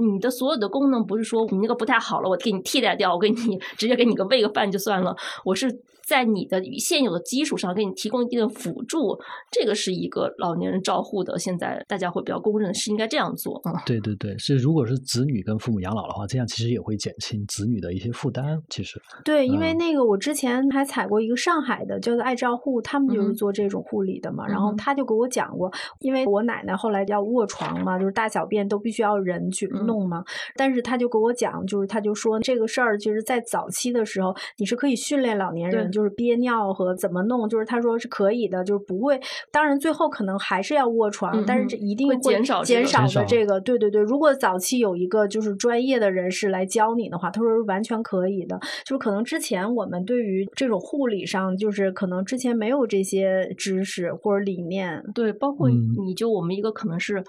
[0.00, 4.24] 你的所有的功能不是说你那个不太好了，我给你替代掉，我给你 直接给你个。
[4.24, 5.80] 喂个饭就算了，我是。
[6.10, 9.16] 在你的现有的基础上，给你提供一定的辅助，
[9.48, 11.38] 这个是一个老年人照护的。
[11.38, 13.80] 现在大家会比较公认是应该这样做啊。
[13.86, 18.60] 对对对，是如果是子女跟父母养老的话，这样其实也会减轻子女的一些负担。
[18.68, 24.44] 其实对，因为那个我之前还采过一个上海的叫做爱照护，他们就是做这种护理的嘛。
[24.48, 25.70] 然后他就给我讲过，
[26.00, 30.24] 因为我奶奶后来要卧床嘛，就是大小便都必须要人去弄嘛。
[30.56, 35.99] 但是他就给我讲，就是他就说这个事儿，就是在早期的时候，你是可以训练老年人就。
[36.00, 39.20] 就是憋尿和怎么弄，就是他说是可以的，就是不会。
[39.50, 43.60] 当然最后可能还是要卧床，但是这一定会减少减少的这个。
[43.60, 48.58] 对对对，如果早期有一个就是专业的人士来教你的话，他说是完全可以的。
[48.82, 55.04] 就是可能之前我们对于这种护理上，就是可能之前没有这些知识或者理念。
[55.14, 57.22] 对，包括你就我们一个可能是。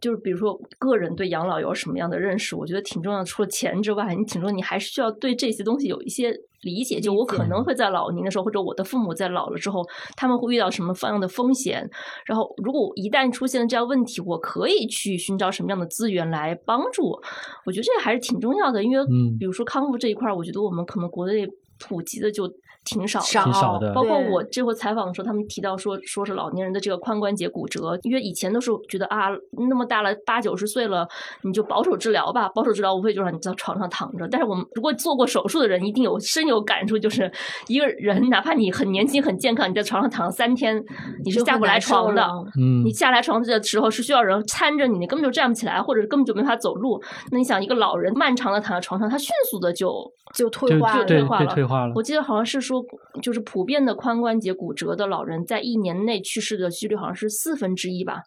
[0.00, 2.54] 就是比如说，个人对养老有什么样的认识？
[2.54, 3.24] 我觉得挺重要的。
[3.24, 7.00] 除了钱之外，你挺重要，你还是需要对这些东西有一些理解。
[7.00, 9.82] 就我可能会在老年的时候，或者我的父母在老了之后，
[10.14, 11.88] 他们会遇到什么样的风险？
[12.26, 17.18] 然后，如果一旦出现了这样问题，我可以去寻找什么样的资源来帮助？
[17.64, 18.84] 我觉得这个还是挺重要的。
[18.84, 19.04] 因为，
[19.38, 21.48] 比如说康复这一块，我觉得我们可能国内。
[21.78, 22.50] 普及的就。
[22.86, 23.92] 挺少，挺少的。
[23.92, 29.28] 包括我这回采访的时候，他们提到说，说是老年人的这个髋关节骨折，因为以前都是觉得啊，
[29.68, 31.06] 那么大了八九十岁了，
[31.42, 34.26] 你就保守治疗吧，保守治疗无非就让你在床上躺着。
[34.30, 37.30] 但是我们如果做过手术的人，一定有深有感触，就是
[37.66, 40.80] 一个人哪怕你很年轻很健康，你在床上躺了三天，
[41.24, 42.24] 你是下不来床的。
[42.58, 47.02] 嗯，你下来床的时候是需要人搀着你，你根本就站不起来，或者根本就没法走路。
[47.32, 49.92] 那你想，一个老人漫长的躺在床上，他迅速的就
[50.34, 51.46] 就退化，就退化了。
[51.46, 51.92] 退化了。
[51.96, 52.75] 我记得好像是说，
[53.22, 58.22] 就是普遍的髋关节骨折的老人，在一年内去世的几率好像是四分之一吧。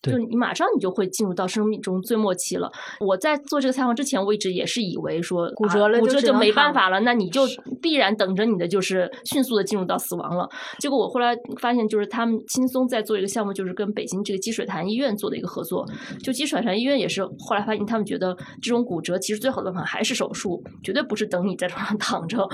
[0.00, 2.70] 就你马上你就会进入到生命中最末期了。
[3.00, 7.42] 我在做这个采访之前，我一直也是以为说骨折了，骨折就没办法了，那你就
[7.82, 10.48] 必然等着你的就是迅速的进入到死亡了。
[10.78, 15.84] 结果我后来发现，就是他们轻松在做一个项目，就是跟北京这个积水潭医院做的一个合作。
[16.22, 22.46] 就积水潭医院也是后来发现，他们觉得这种骨折其实最好的办法还是手术，绝对不是等你在床上躺着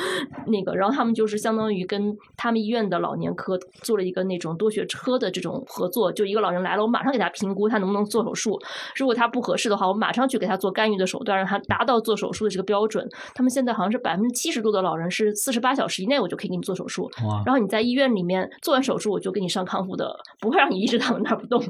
[0.46, 0.74] 那个。
[0.74, 7.30] 然后他们就是相当于跟他们医院的老年科做了一个那种多学科的这种合作，就一个老人来了，我马上给他。
[7.34, 8.58] 评估他能不能做手术，
[8.96, 13.06] 如果他不合适的话，我马上去给他做干预的手段，让他达到做手术的这个标准。
[13.34, 17.10] 他们现在好像是百分之七十多的老人是四十八小时以内我就可以给你做手术，
[17.44, 21.60] 然后你在医院里面做完手术，我就给你上康复的，不会让你一直躺在那儿不动，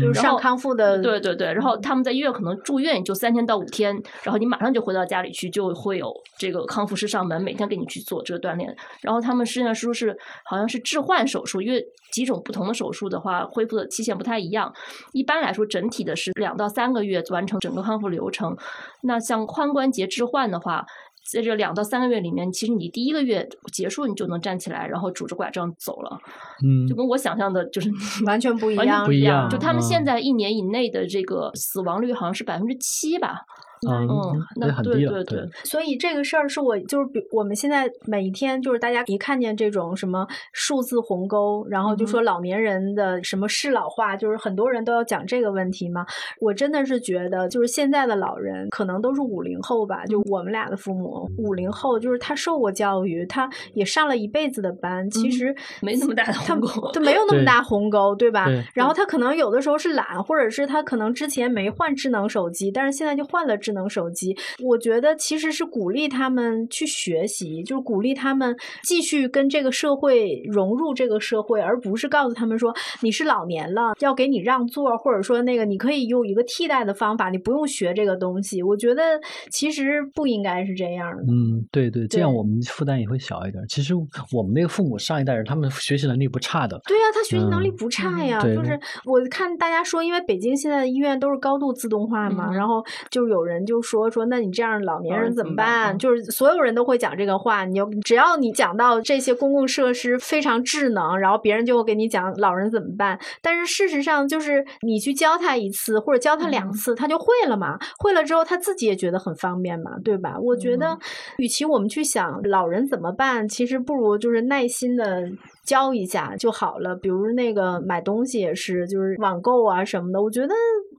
[0.00, 1.00] 就是上康复的。
[1.02, 8.74] 对对对，然后他们在医院可能住院就三天到五天，然后你马上就回到家里去，就会有这个康复师上门，每天给你去做这个锻炼。
[9.00, 14.72] 然后他们实际上说是好像是置换手术，因为几种不同的手术的话，恢复的期限不太一样。
[15.12, 18.56] 一般来说，整体的是两到三个月完成整个康复流程。
[19.02, 20.84] 那像髋关节置换的话，
[21.32, 26.18] 在这两到三个月里面，其实你第一个月结束，你就能站起来，然后拄着拐杖走了。
[26.62, 27.90] 嗯，就跟我想象的，就是
[28.26, 29.48] 完全不一样，不一样。
[29.48, 33.40] 就他们现在一年以内的这个死亡率好像是百分之七吧。
[33.88, 35.24] 嗯，那很低了。
[35.24, 46.06] 对，所以这个事儿是我就是比我们现在每一天就是大家一看见这种什么数字鸿沟，然后就说老年人的什么适老化，就是很多人都要讲这个问题嘛。
[46.40, 58.48] 我真的是觉得，就是现在的老人可能都是五零后吧，就我们俩的父母五零后，就是他受过教育，他也上了一辈子的班，其实没那么大的鸿沟，他没有那么大鸿沟，对吧？
[58.72, 63.73] 然后他可能有的时候是懒，或者是他可能之前没换智能手机，但是现在就换了智。
[63.74, 78.62] 能手机，我觉得其实是鼓励他们去学习，就是鼓励他们继续跟这个社会融入这个社会，而不是告诉他们说你是老年了要给你让座，或者说那个你可以用一个替代的方法，你不用学这个东西。
[78.62, 79.02] 我觉得
[79.50, 81.22] 其实不应该是这样的。
[81.24, 83.62] 嗯，对对，这样我们负担也会小一点。
[83.68, 83.94] 其实
[84.32, 86.80] 我们那个父母上一代人，他们学习能力不差的。
[86.86, 88.40] 对呀，他学习能力不差呀。
[88.40, 93.53] 就是我看大家说，因为北京现在的医院都是高度自动化嘛，然后就有人。
[93.66, 95.98] 就说说，那你这样老年人怎么办？
[95.98, 97.64] 就是所有人都会讲这个话。
[97.64, 103.18] 你就只要你讲到这些公共设施非常智能，然后别人就会给你讲老人怎么办。
[103.42, 107.78] 但是事实上，就是你去教他一次或者教他两次，他就会了嘛。
[107.98, 110.36] 会了之后，他自己也觉得很方便嘛，对吧？
[110.40, 110.98] 我觉得，
[111.38, 115.28] 与其我们去想老人怎么办，其实不如就是耐心的
[115.64, 116.94] 教一下就好了。
[116.96, 120.54] 比如那个买东西也是，就是网购啊什么的，我觉得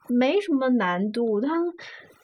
[0.07, 1.39] 没什么难度。
[1.41, 1.49] 他。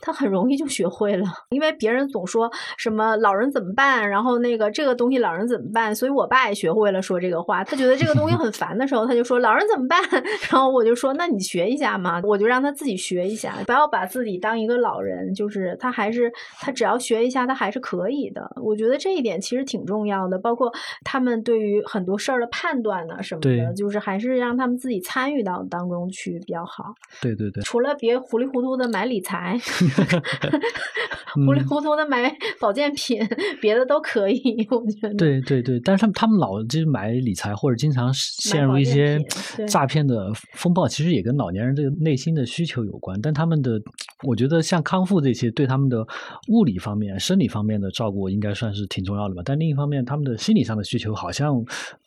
[0.02, 7.64] 他很容易就学会了，因为别人总说什么老人怎么办，然后那个这个东西老人怎么办，所以我爸也学会了说这个话。
[7.64, 10.00] 他觉得这个东西很烦的时候，他就说老人怎么办，
[10.50, 18.42] 然后我就说那你学一下嘛，我就让他自己学一下，不要把自己当一个老人，就是他还是他只要学一下，他还是可以的。
[18.64, 20.72] 我觉得这一点其实挺重要的，包括
[21.04, 26.94] 他们对于很多事儿的判断呢什么的，就是还是让他们自己参与到当中去比较好。
[27.22, 29.60] 对对对，除了别糊里糊涂的买理财。
[31.46, 33.18] 糊里糊涂的买保健品，
[33.62, 35.14] 别的都可以，我觉得。
[35.16, 39.18] 对对对，但是他们他们老就是买理财，或者经常陷入一些
[39.68, 43.18] 诈骗的风暴，其实也跟老年人这个内心的需求有关。
[43.22, 43.80] 但他们的，
[44.24, 46.06] 我觉得像康复这些，对他们的
[46.50, 49.42] 物理方面、生理方面的照顾，应该算是挺重要的吧。
[49.46, 51.56] 但另一方面，他们的心理上的需求，好像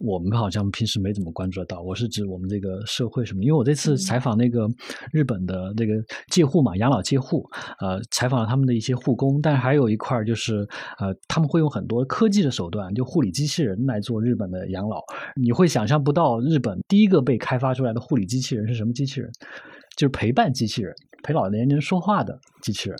[0.01, 1.81] 我们好像平时没怎么关注得到。
[1.81, 3.43] 我是指我们这个社会什么？
[3.43, 4.69] 因为我这次采访那个
[5.13, 5.95] 日本的那个
[6.29, 7.49] 介护嘛，养老介护。
[7.79, 10.67] 呃，采访了他们的一些护工，但是还有一块就是，
[10.99, 15.01] 呃，他们会用很多科技的手段，就护理机器人来做日本的养老。
[15.35, 19.31] 你会想象不到，日本第一个被开发出来的护理机器人是什么机器人？
[19.97, 22.99] 就是陪伴机器人，陪老年人说话的机器人。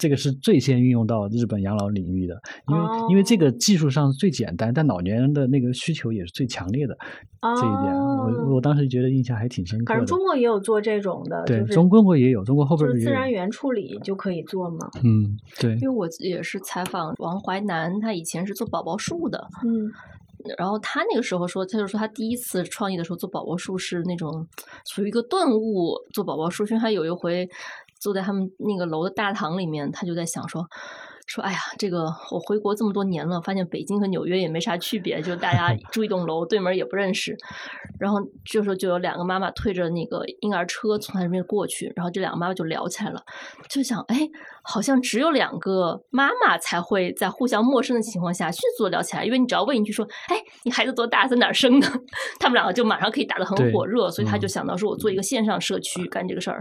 [0.00, 2.34] 这个是最先运用到日本养老领域的，
[2.68, 6.96] 因为因为这个技术上最简单，但老年人的那个需求也是最强烈的
[7.42, 9.92] 这一点，我我当时觉得印象还挺深刻。
[9.92, 14.88] 反正中国也有做这种的，对，中国也有，中国后边自然源处理就可以做嘛。
[15.04, 15.74] 嗯，对。
[15.74, 19.92] 因为我也是采访王淮南，他以前是做宝宝树的，嗯。
[20.56, 24.46] 然后他那个时候说，他就说他第一次创业的时候做宝宝树是那种
[24.86, 27.46] 属于一个顿悟做宝宝树，因为他有一回
[28.00, 30.68] 坐在他们那个楼的大堂里面，他就在想说。
[31.30, 37.36] 说哎呀，这个我回国这么多年了，发现北京和纽约也没啥区别，就大家 住一栋楼，对门也不认识。
[38.00, 43.22] 然后这时候就有两个妈妈推着那个婴儿车从他那边过去，然后这两个妈妈就聊起来了，
[43.68, 44.28] 就想哎，
[44.64, 51.86] 好像只有两个妈妈才会在互相陌生的情况下迅速的聊起来，因为你只要问一句说，哎，你孩子多大，在哪儿生的，
[52.40, 54.10] 他们两个就马上可以打得很火热。
[54.10, 56.60] 所以他就想到说我做一个线上社区干这个事儿。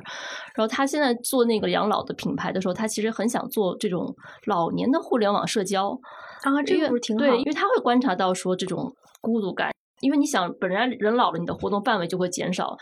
[0.54, 4.16] 然后他现在做那个养老的品牌的时候，他其实很想做这种
[4.46, 4.59] 老。
[4.60, 5.98] 老年的互联网社交
[6.44, 7.26] 啊，这个不是挺好？
[7.26, 12.78] 对，因为他会观察到说这种孤独感，因为你想，本来人老了，你的活动范围就会减少，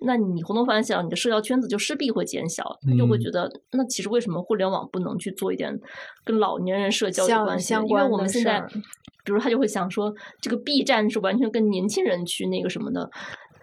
[0.00, 5.72] 那你活动范围小，你的社交圈子就势必会减小，他就会觉得，那其实为什么互联网不能去做一点
[6.24, 7.74] 跟老年人社交的关系？
[7.74, 8.60] 因为我们现在，
[9.24, 13.08] 比如他就会想说，这个 B 站是完全跟年轻人去那个什么的。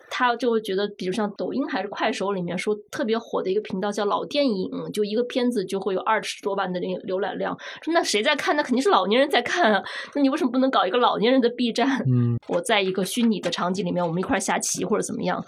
[0.09, 7.57] 他就会觉得，比如像抖音还是快手里面说特别火的一个频道叫老电影，就一个片子就会有二十多万的那个浏览量。
[7.81, 8.55] 说那谁在看？
[8.55, 9.83] 那肯定是老年人在看啊。
[10.15, 11.87] 那你为什么不能搞一个老年人的 B 站？
[12.07, 15.43] 嗯， 我在一个虚拟的场景里面，我们一块下棋或者怎么样？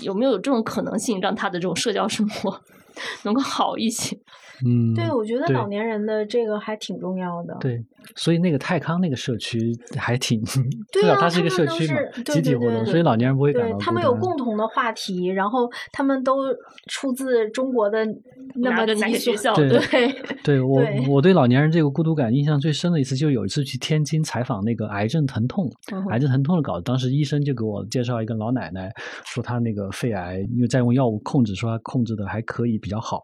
[0.00, 2.60] 有没有这种可能性，让他的这种社交生活
[3.24, 4.18] 能够好一些？
[4.66, 7.56] 嗯，对，我觉得老年人的这个还挺重要的。
[7.60, 7.84] 对。
[8.14, 9.58] 所以那个泰康那个社区
[9.98, 10.40] 还挺，
[10.92, 16.36] 对啊，它是一个社区嘛，集体活动，所以老年人不会感到他们有共同的话题，然后他们都
[16.86, 18.06] 出自中国的
[18.54, 19.68] 那么几个学校，对
[20.42, 20.80] 对，我
[21.10, 25.68] 我对老年人这个孤独感印象最深的一次，就有一次去天津采访那个癌症疼痛，
[26.08, 28.90] 癌症疼痛的稿子，当时医生就给我介绍一个老奶奶，
[29.26, 33.20] 说她那个肺癌，因为在用药物控制，说她控制的还可以，比较好，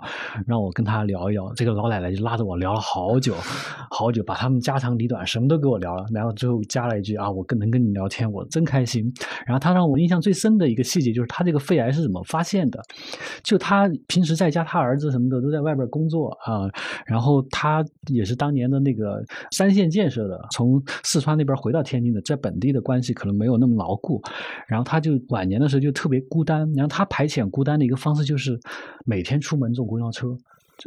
[0.47, 1.53] 让我跟她聊一聊。
[1.55, 3.35] 这个老奶奶就拉着我聊了好久
[3.91, 9.13] 好久，把他们家长里短什么都给我聊了，然后最后加了一句啊，我更能跟你聊天，我真开心。
[9.47, 12.81] 然后他让我印象最深的一个细节就是他这个肺癌是怎么发现的？
[13.43, 16.69] 就他平时在家，他儿子什么的都在外边工作啊，
[17.07, 19.23] 然后他也是当年的那个
[19.53, 24.21] 三线建设的，从四川那边回到天津的，在本地的关系可能没有那么牢固。
[24.67, 28.59] 然后他就晚年的时候就特别孤单，然后他排遣孤单的一个方式就是
[29.05, 30.37] 每天出门坐公交车。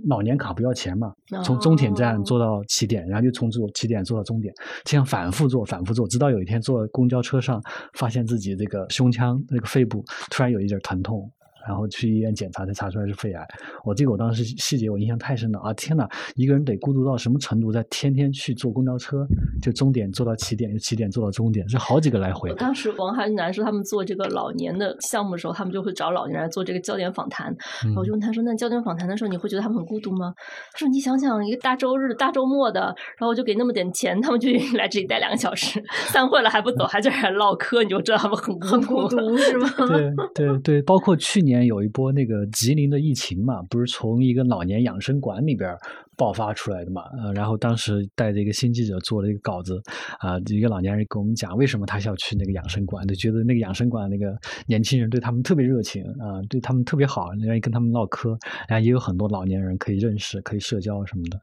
[0.08, 1.14] 老年卡不要钱嘛，
[1.44, 7.62] 从终点站坐到起点，然后就从坐起点坐到终点，这样反复坐，反复坐，直到有一天坐公交车上，
[7.94, 11.32] 发现自己这个胸腔那个肺部突然有一点疼痛。
[11.68, 13.46] 然后去医院检查，才查出来是肺癌。
[13.84, 15.74] 我这个我当时细节我印象太深了啊！
[15.74, 19.26] 天哪，一个人得孤独到什么程度，在天天去坐公交车，
[19.62, 22.54] 就终点坐到起点，起点坐到终点，是好几个来回。
[22.56, 27.54] 当时王海南说他们做这个老年的项目的时候，他们就会找老年人做这个焦点访谈。
[27.96, 30.34] 我就问他说：“那焦点访谈的时候，你会觉得他们很孤独吗？”
[30.72, 41.57] 他说：“你想想，一个大周日、大周末的，然后我就给那么点钱，他们就愿意来这里待两个小时，散会了还不走，还在这唠嗑，你就知道他们很很孤独，是吗？”对对对，包括去年。
[41.66, 45.76] 有一波那个吉林的疫情嘛，不是从一个老年养生馆里边
[46.16, 47.04] 爆发出来的嘛？
[47.18, 49.82] 呃，然后当时带着一个新记者做了一个稿子，
[50.20, 54.38] 啊，一个老年人跟我们讲为什么他要去那个养生馆，就觉得那个养生馆那个
[54.68, 58.38] 年轻人对他们特别热情啊，对他们特别好，愿意跟他们唠嗑，
[58.68, 61.40] 然后也有很多老年人可以认识、可以社交什么的。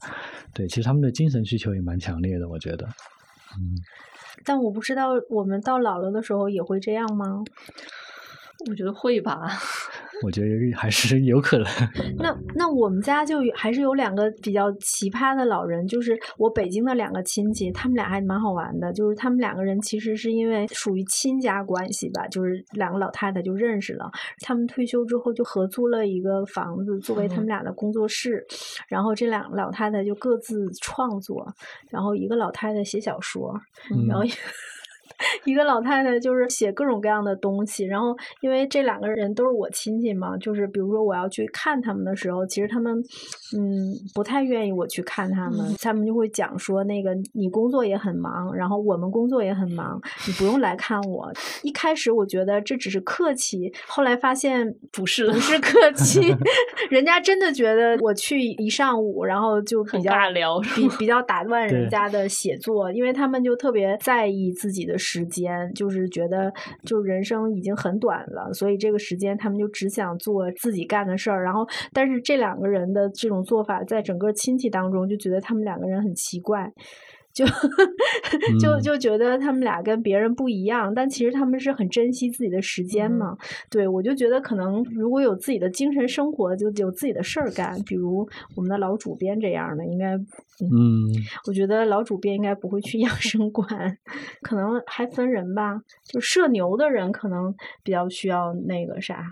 [0.53, 2.87] 对，其实他们的精神需求也蛮强烈的，我觉得。
[3.57, 3.75] 嗯，
[4.45, 7.43] 但我不知道我们到老了的时候也会这样吗？
[8.71, 9.49] 我觉得会吧，
[10.23, 11.67] 我觉得还是有可能。
[12.19, 18.93] 那那我们家就还是有两个比较奇葩的老人，就是我北京的两个亲戚，他们俩还蛮好玩的。
[18.93, 24.11] 就是他们两个人其实是因为属于亲家关系吧，就是两个老太太就认识了。
[24.41, 28.45] 他们退休之后就合租了一个房子作为他们俩的工作室，
[28.89, 31.47] 然后这两个老太太就各自创作，
[31.91, 33.53] 然后一个老太太写小说，
[34.09, 34.25] 然后。
[35.45, 42.93] 一个老太太就是写各种各样的东西，然后因为这两个人都是我亲戚嘛，就是比如说我要去看他们的时候，其实他们
[43.57, 51.31] 嗯不太愿意我去看他们，他们就会讲说那个你工作也很忙，然后我们工作也很忙，你不用来看我。
[51.63, 56.21] 一开始我觉得这只是客气，后来发现不是不是客气，
[56.91, 64.95] 人家真的觉得我去一上午，然后就比较聊，比比较打乱人家的写作，因为他们就特别在意自己的。
[65.05, 66.51] 时间，就是觉得
[66.85, 71.45] 就人生已经很短了，所以这个时间他们就只想做自己干的事儿。
[71.45, 76.73] 然后，但是这两个人的这种做法，在整个亲戚当中就觉得他们两个人很奇怪。
[77.35, 77.45] 就
[78.61, 83.37] 就就觉得他们俩跟别人不一样，但其实他们是很珍惜自己的时间嘛。
[83.69, 90.15] 对我就觉得可能如果有自己的精神生活，就有自己的事儿干，比如我们的老主编这样的，应该
[90.61, 91.11] 嗯，
[91.49, 93.67] 我觉得老主编应该不会去 养生馆，
[94.43, 95.81] 可能还分人吧。
[96.05, 99.25] 就社牛的人可能比较需要那个啥，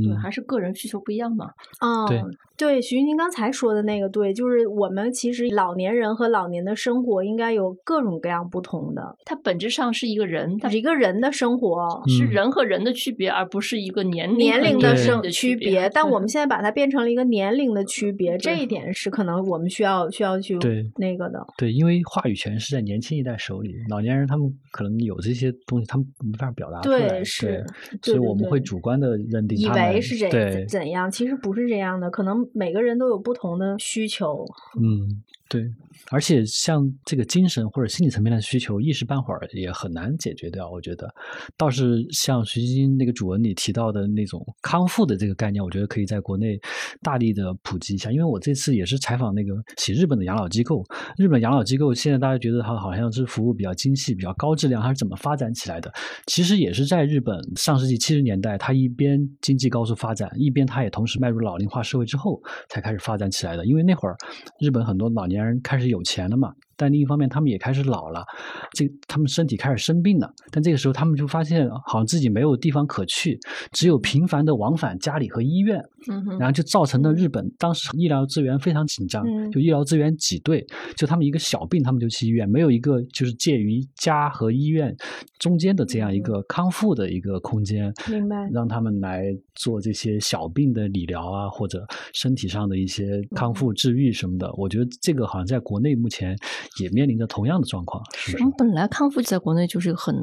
[0.00, 1.50] 对，还是个人需求不一样嘛。
[1.80, 2.22] 啊，对。
[2.58, 9.16] 对，徐云刚才说的那个对，就是我们其实老年人和老年的生活应该有各种各样不同的。
[9.24, 15.88] 它本质上是一个人，它是一个人的生活，是人和人的区别，而不是一个年龄年龄的生区别。
[15.94, 21.38] 但我们现在把它变成了一个年龄的区别，这一点是可能我们需要需要去对那个的。
[21.56, 27.08] 对，因为话语权是在年轻一代手里，老年人他们可能有这些东西，他们没法表达出来。
[27.08, 27.64] 对，是，
[28.02, 33.18] 所以我们会主观的认定，以为是这怎样，其实不是这样的，可能每个人都有。
[33.18, 34.46] 不同的需求，
[34.80, 35.70] 嗯，对。
[36.10, 40.70] 而且像这个精神或者心理层面的需求，一时半会儿也很难解决掉。
[40.70, 41.12] 我觉得，
[41.56, 46.58] 倒是像徐晶晶那个主文里提到的那种康复的这个概念，我觉得可以在国内
[47.02, 48.10] 大力的普及一下。
[48.12, 50.82] 因为我这次也是采访那个写日本的养老机构，
[51.18, 55.92] 日本养老机构现在大家觉得它好像是服务比较精细、比较高质量，它是怎么发展起来的？
[56.26, 62.40] 其实也是在日本上世纪七十年代，它一边经济高速发展，一边它也同时迈入老龄化社会之后
[62.70, 63.66] 才开始发展起来的。
[63.66, 64.16] 因为那会儿
[64.60, 65.88] 日本很多老年人开始。
[65.88, 66.52] 有钱了嘛？
[66.78, 68.24] 但另一方面，他们也开始老了，
[68.72, 70.32] 这他们身体开始生病了。
[70.52, 73.36] 但这个时候，他们就发现好像自己没有地方可去，
[73.72, 75.78] 只有频繁的往返家里和医院。
[76.08, 80.64] 嗯然后就造成了日本当时医疗资源非常紧张，就医疗资源挤兑。
[80.96, 84.94] 就他们一个小病，他们就去医院，没有一个就是介于家和医院
[85.40, 87.92] 中间的这样一个康复的一个空间。
[88.08, 88.48] 明白。
[88.52, 89.24] 让他们来
[89.56, 94.48] 做这些小病的理疗啊，或者身体上的一些康复治愈什么的。
[94.56, 96.36] 我觉得这个好像在国内目前。
[96.80, 98.02] 也面临着同样的状况。
[98.38, 100.14] 我们本来康复在国内就是很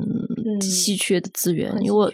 [0.62, 2.14] 稀缺的资源，因为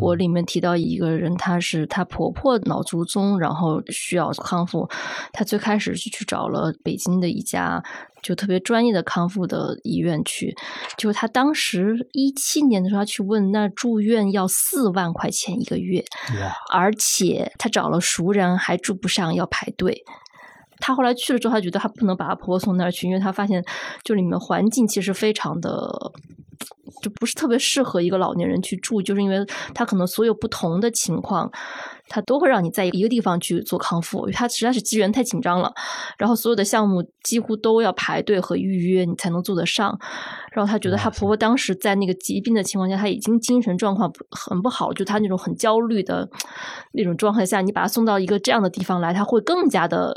[0.00, 4.88] 我里面提到一个人，她是她婆婆脑卒中，然后需要康复，
[5.32, 7.82] 她最开始是去找了北京的一家
[8.22, 10.54] 就特别专业的康复的医院去，
[10.96, 16.04] 就是她当时一七年的时候去问，那住院要四万块钱一个月，
[16.72, 20.04] 而且她找了熟人还住不上，要排队。
[20.80, 23.62] 她后来去了之后，她觉得她不能把她婆婆送那儿去，因为她发现
[24.04, 25.90] 就里面环境其实非常的，
[27.02, 31.50] 就不是特别适合一个老年人去住，就是因为她可能所有不同的情况。
[32.10, 35.70] 她都会让你在一个地方去做康复，因为他实在是资源太紧张了，
[36.16, 39.94] 然后所有的项目几乎都要排队和预约，你才能做得上。
[40.50, 46.26] 然后她觉得她婆婆当时在那个疾病的情况下，她已经精神状况很不好，就她那种很焦虑的
[46.94, 50.10] 那种状态下，你把她送到一个这样的地方来，她会更加的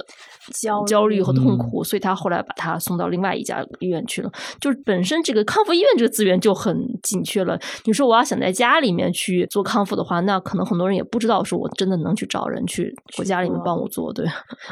[0.53, 1.83] 焦焦虑和痛苦。
[1.83, 4.31] 所以他后来把他送到另外一家医院去了。
[4.59, 7.59] 就是本身这个康复医院这个资源就很紧缺了。
[7.85, 11.67] 你说我要想在家里面去做康复的话，那可能很多人也不知道说我。
[11.77, 14.23] 真的能去找人去我家里面帮我做，对。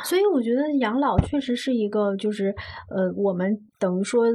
[0.04, 2.54] 所以我觉得养老确实是一个，就是
[2.90, 3.58] 呃，我们。
[3.80, 4.26] 等于说，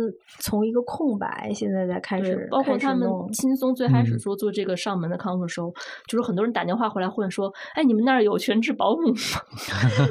[0.41, 5.71] 从一个空白，现在在开始，包括他们轻松最开始说做这个上门的康复时候，
[6.09, 9.15] 就是很多人打电话回来问说：“哎，你们那儿有全职保姆吗？”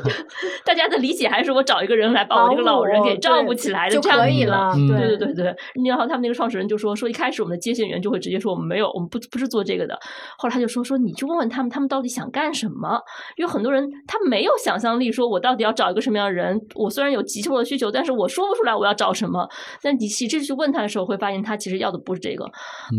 [0.63, 4.71] 大家的理解还是我找一个人来把我这个老人给照顾起来就可以了。
[4.88, 5.55] 对对对对，
[5.88, 9.97] 然后他们那个创始人就说：“说一开始我们的接线员就会直接说我们没有，我们不不是做这个的。”
[10.38, 12.99] 后来他就说：“说你去问问他们，他们到底想干什么？
[13.38, 16.59] 因为很多人他没有想象力，说我到底要找一个什么样的人？
[16.75, 19.47] 我虽然有急迫的需求，但是我说不出来我要找什。”什么？
[19.82, 22.45] 但你其实去问他的时候，会发现他其实要的不是这个。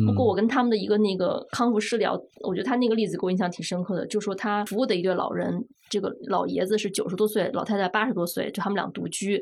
[0.07, 9.41] 不过我跟他们的一个那个康复师聊，我觉得他那个例子给我印象挺深刻的，就说他服务的一对老人，这个老爷子是九十多岁，老太太八十多岁，就他们俩独居。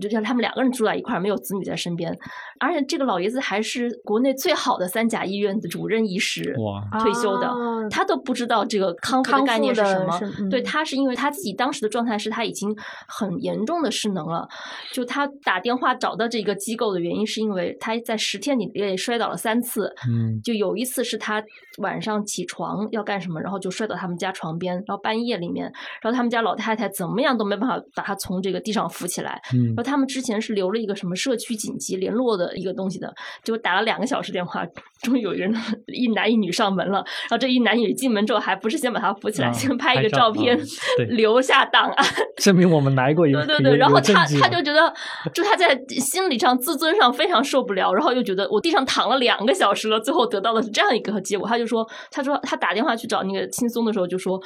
[0.00, 2.14] 就像他们两个人住在一块儿，没有子女在身边，
[2.58, 6.54] 而且这个老爷子还是国内最好的三甲医院的主任医师，
[7.00, 7.50] 退休的，
[7.90, 10.20] 他都不知道这个康复的概念是什么。
[10.48, 12.74] 对他是因为他自己当时的状态是他已经
[13.08, 14.46] 很严重的失能了，
[14.92, 21.42] 就他打电话找到这个机构的原因是因为他在十天里面摔倒了三次，嗯，就有一次是他
[21.78, 25.64] 晚上起床要干什么，然后就摔到他们家床边，然后半夜里面，
[26.00, 29.74] 然后他们家老太太怎么样都没办法把他从这个地上扶起来，嗯。
[29.80, 33.12] 说他们之前是留了一个什么社区紧急联络的一个东西的，
[33.42, 34.64] 就打了两个小时电话，
[35.00, 35.52] 终于有一人
[35.88, 36.98] 一男一女上门了。
[36.98, 40.58] 然后这一男一女进门之后，还不是先把他扶起来，先拍一个照片，
[41.08, 42.06] 留下档案，
[42.36, 44.92] 证明我们来过一对对对，然后他他就觉得，
[45.32, 51.48] 就他在心理上、自尊上非常受不了，然后又觉得我地上躺了两个小时了，最后得到的是这样一个结果。
[51.48, 54.40] 他就说，他说他打电话去找那个轻松的时候就说，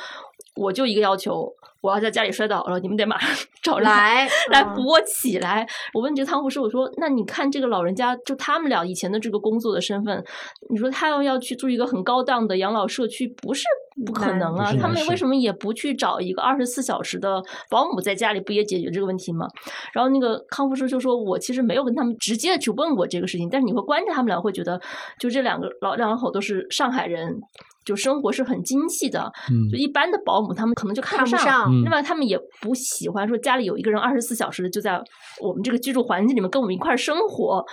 [0.55, 1.49] 我就一个要求。
[1.85, 3.29] 我要在家里摔倒了，你们得马上
[3.63, 5.67] 找人来来扶我起来。
[5.93, 10.25] 我问这个汤护士，我说：“那你看这个老人家，就他们俩以前的这个工作的身份，
[10.71, 13.65] 你说他要要去住一个很高档的养老社区，不是
[14.07, 14.73] 不可能啊？
[14.81, 19.47] 他们为什么也不去找一个二十四小时的保姆在家里，不也解决这个问题吗？”
[19.93, 24.81] 然后那个康复师就说：“我其实没有跟他们直接的去问过这个事情，但是你会观察他们俩，会觉得
[25.21, 27.39] 就这两个老两口都是上海人。”
[27.85, 29.31] 就生活是很精细的，
[29.71, 35.01] 就一般的保姆他们可能就看不上，另外他们也不喜欢说家里有一个人二十四小时的就在
[35.41, 37.65] 我们这个居住环境里面跟我们一块生活。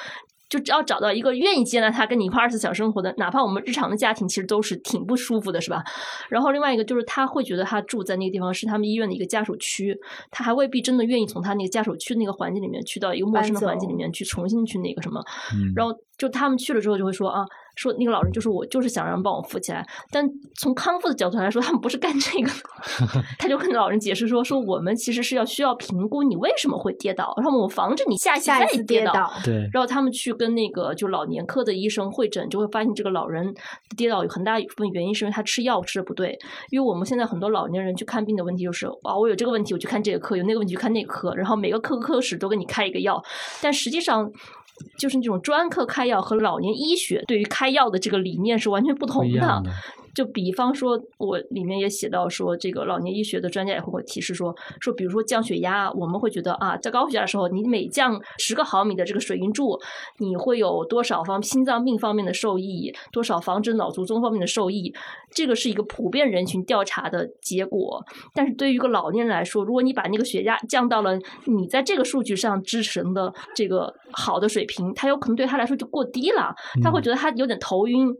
[0.49, 5.81] 就只要找到一个愿意接纳他跟你一块二十四小时生活的，哪怕我们日常的家庭其实都是挺不舒服的，是吧？
[6.27, 9.97] 然后另外一个就是他会觉得他住在那个地方是他们医院的一个家属区，
[10.29, 15.23] 他还未必真的愿意从他那个家属区那个环境里面去到一个陌生的环境里面去重新去那个什么。
[15.73, 17.45] 然后就他们去了之后就会说啊。
[17.75, 19.85] 说那个老人就是我，就是想让帮我扶起来。
[20.11, 22.51] 但从康复的角度来说，他们不是干这个。
[23.37, 29.69] 他就跟老人解释说：“说我们其实是要需要评估你为什么会跌倒，然后我防止你下下一次跌倒。”对。
[29.71, 33.53] 然后他们去跟那个就老年科的医生会诊，就会发现这个老人
[33.95, 36.37] 跌倒有很大一部分原因是因为他吃药吃的不对。
[36.69, 43.23] 因为我们现在很多老年人去看病的问题就是啊，我有这个问题我去看这个科，有那个问题去看那个科，然后每个科科室都给你开一个药，
[43.61, 44.29] 但实际上。
[44.97, 49.63] 就是那种专科开药和老年医学对于开药的这个理念是完全不同的。
[50.13, 59.79] 就比方说，我里面也写到说，这个老年医学的专家也会给我提示说，说比如说降血压，我们会觉得啊，在高血压的时候，你每降十个毫米的这个水银柱，
[60.19, 64.93] 你会有多少方心脏病方面的受益，多少防止脑卒中方面的受益，
[65.31, 68.03] 这个是一个普遍人群调查的结果。
[68.33, 76.53] 但是对于一个老年人来说，如果你把那个血压降到了你在这个数据上支持的这个好的水平，他有可能对他来说就过低了，
[76.83, 78.13] 他会觉得他有点头晕。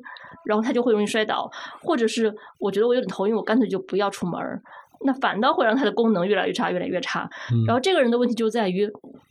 [0.44, 4.62] 然后他就会容易摔倒，或者是我觉得我有点头晕，我干脆就不要出门儿。
[5.04, 7.30] 那反倒会让他的功能越来越差，越来越差。
[7.66, 8.90] 然后这个人的问题就在于，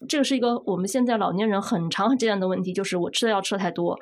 [0.09, 3.97] 这个是一个我们现在老年人很长这样的问题，就是我吃的药吃的太多，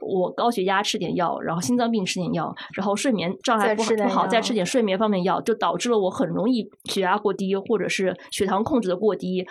[0.00, 9.46] 我高血压吃点药，然后心脏病吃点药，然后睡眠障碍不不好再吃点睡眠方面药，就导致了我很容易血压过低，或者是血糖控制的过低，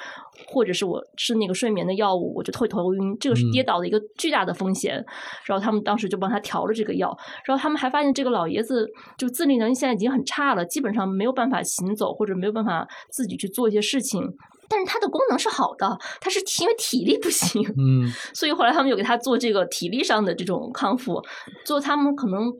[0.47, 5.03] 或者是我吃那个睡眠的药物，我就会头晕，这个是跌倒的一个巨大的风险。
[5.45, 11.62] 然后他们当时就帮他调了这个药，然后他们还发现这个老爷子就自理能力现在已经很差了，基本上没有办法。
[11.63, 14.21] 行走或者没有办法自己去做一些事情。
[14.69, 21.21] 但是它的功能是好的，它是因为体力不行，嗯， 所以后来他们有给他做这个体力上的这种康复，
[21.63, 22.51] 做他们可能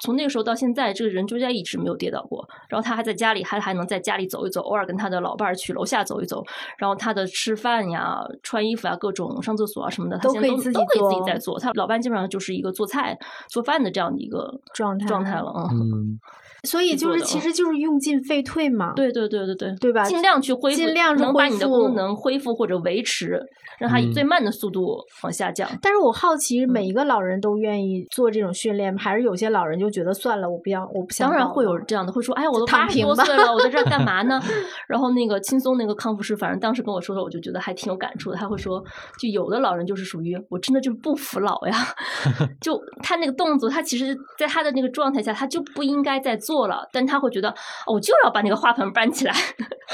[0.00, 6.42] 从那个时候到现在，这个人就在一直没有跌倒过，然后他还在家里还还能在家里走一走，偶尔跟他的老伴儿去楼下走一走，
[6.78, 13.16] 然后他的吃饭呀、穿衣服啊、各种上厕所啊什么的，他现在都都可以自己在做，他老伴基本上就是一个做菜、
[13.48, 16.18] 做饭的这样的一个状态状态了，嗯。
[16.64, 18.92] 所以就是，其实就是用进废退嘛。
[18.94, 20.04] 对对对对对，对吧？
[20.04, 23.40] 尽量去恢复，尽量能把你的功能恢复或者维持。
[23.78, 25.66] 让它以最慢的速度往下降。
[25.80, 29.00] 但是我好奇，每一个老人都愿意做这种训练吗？
[29.00, 31.26] 还是有些老人就觉得算了，我不要，我不想。
[31.30, 34.38] 当然会有这样的，会说：“哎呀，我都八十多岁了，我在这儿干嘛呢？
[34.86, 38.36] ”然后那个轻松那个康复师，反正当时跟我说说，我就觉得还挺有感触的。
[38.36, 38.84] 他会说
[39.18, 41.74] ：“就有的老人就是属于我真的就是不服老呀，
[42.60, 46.88] 就他那个动作，他其实在他的那个状态下，他就不应该再做了。
[46.92, 47.54] 但他会觉得，
[47.86, 49.34] 我就要把那个花盆搬起来，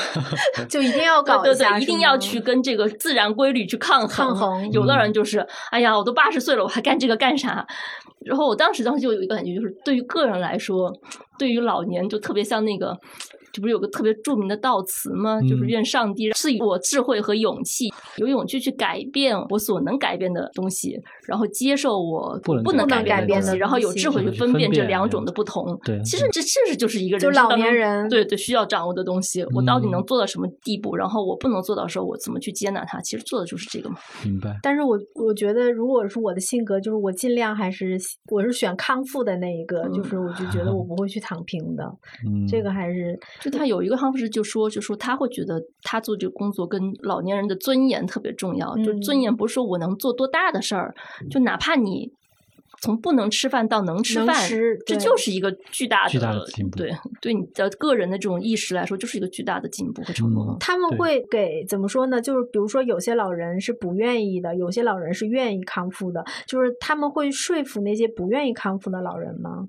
[0.68, 7.66] 就一定要搞对对，一定要去跟这个自然规律去抗衡。”有的人就是，哎呀，我都八十岁了，我还干这个干啥？
[8.24, 10.92] 然后我当时当时就有一个感觉，就是对于个人来说，
[11.38, 12.96] 对于老年就特别像那个。
[13.56, 15.40] 这不是有个特别著名的悼词吗？
[15.48, 25.74] 就是愿上帝赐予我智慧和勇气，有勇气去改变我所能改变的东西，然后接受我不能改变的东西，然后有智慧去分辨这两种的不同。
[25.82, 29.42] 对，其实这确实就是一个人就老年人对对需要掌握的东西。
[29.54, 30.94] 我到底能做到什么地步？
[30.94, 33.00] 然后我不能做到的时候，我怎么去接纳它？
[33.00, 33.96] 其实做的就是这个嘛。
[34.22, 34.54] 明白。
[34.62, 37.98] 但是我我觉得，如果是我的性格，就是我尽量还是
[38.30, 41.84] 我是选康复的那一个，就是我就觉得我不会去躺平的。
[42.26, 43.18] 嗯，这个还是
[43.50, 44.28] 就他有一个康复师。
[44.28, 50.94] 就说就说他会觉得他做这个工作跟老年人的尊严特别重要，就尊严不是说我能做多大的事儿，
[51.30, 52.12] 就哪怕你。
[52.82, 54.36] 从不能吃饭到能吃饭，
[54.84, 56.76] 这就是一个巨大的进步。
[56.76, 60.54] 对，对你的个人的这种意识来说，就是一个巨大的进步和成功。
[60.60, 62.20] 他们会给怎么说呢？
[62.20, 69.64] 就是比如说，有些老人是不愿意的，有些老人是愿意康复的，就是他们会说服那些不愿意康复的老人吗？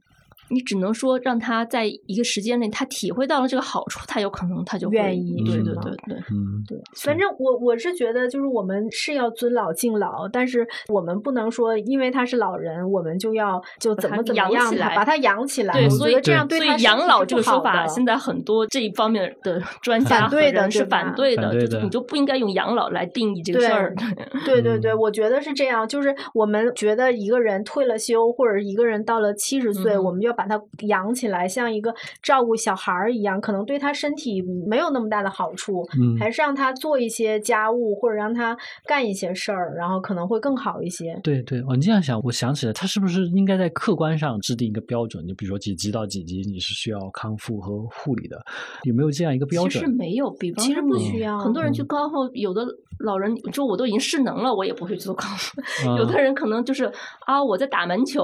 [0.49, 6.77] 你只能说让他在一个时间内，他体会到了这个好处，他有可能他就愿意，对对对对，嗯，对。
[6.95, 15.73] 反正我我是觉得，就是我们是要尊老敬老，但是我们不能说因为他是老人，我们就要就怎么怎么样他把他养起来。
[15.73, 23.93] 对，所以这样对他养老这个说法，现在很多这一方面的 专家对人是反对的，你就不应该用养老来定义这个事儿。
[24.45, 30.57] 对对对，我觉得是这样，就是我们觉得一个人退了休，或者一个人到了七十岁，我们就要把他
[30.88, 31.07] 养。
[31.17, 41.19] 起来像一个照顾小孩儿一样，可能对他身体没有那么大的好处，嗯，还是让他做一些家务或者让他干一些事儿，然后可能会更好一些。
[41.23, 45.25] 对对，我这样想，我想起来，他是不是应该在客观上制定一个标准？
[45.25, 48.39] 就比如说几级到几级你是需要康复和护理的，
[48.83, 49.71] 有没有这样一个标准？
[49.71, 51.39] 其实没有，比方其实不需要。
[51.39, 52.63] 很多人去康复，有的
[52.99, 55.59] 老人就我都已经失能了，我也不会去做康复。
[55.97, 56.91] 有的人可能就是
[57.25, 58.23] 啊，我在打门球。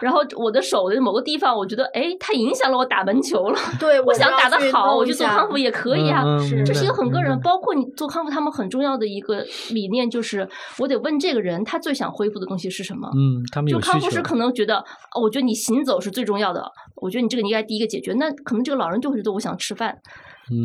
[0.00, 3.58] 然后我的手的某个地方，我觉得哎，它影响了我打门球了。
[3.78, 6.38] 对，我想打得好，我去做康复也可以啊。
[6.38, 10.48] 是，这是一个很个人，包括你做康复，他们很重要的一个理念就是，
[10.78, 13.08] 我得问这个人他最想恢复的东西是什么。
[13.14, 14.84] 嗯，他们就康复师可能觉得，
[15.20, 16.64] 我觉得你行走是最重要的，
[16.96, 18.12] 我觉得你这个你应该第一个解决。
[18.14, 19.98] 那可能这个老人就会觉得我想吃饭。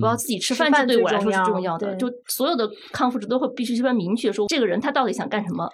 [0.02, 1.96] 我要自己吃饭，这对我来说是重要的。
[1.96, 5.68] 就所有的康复者都会必须非常明确说，这个人他到底想干什么。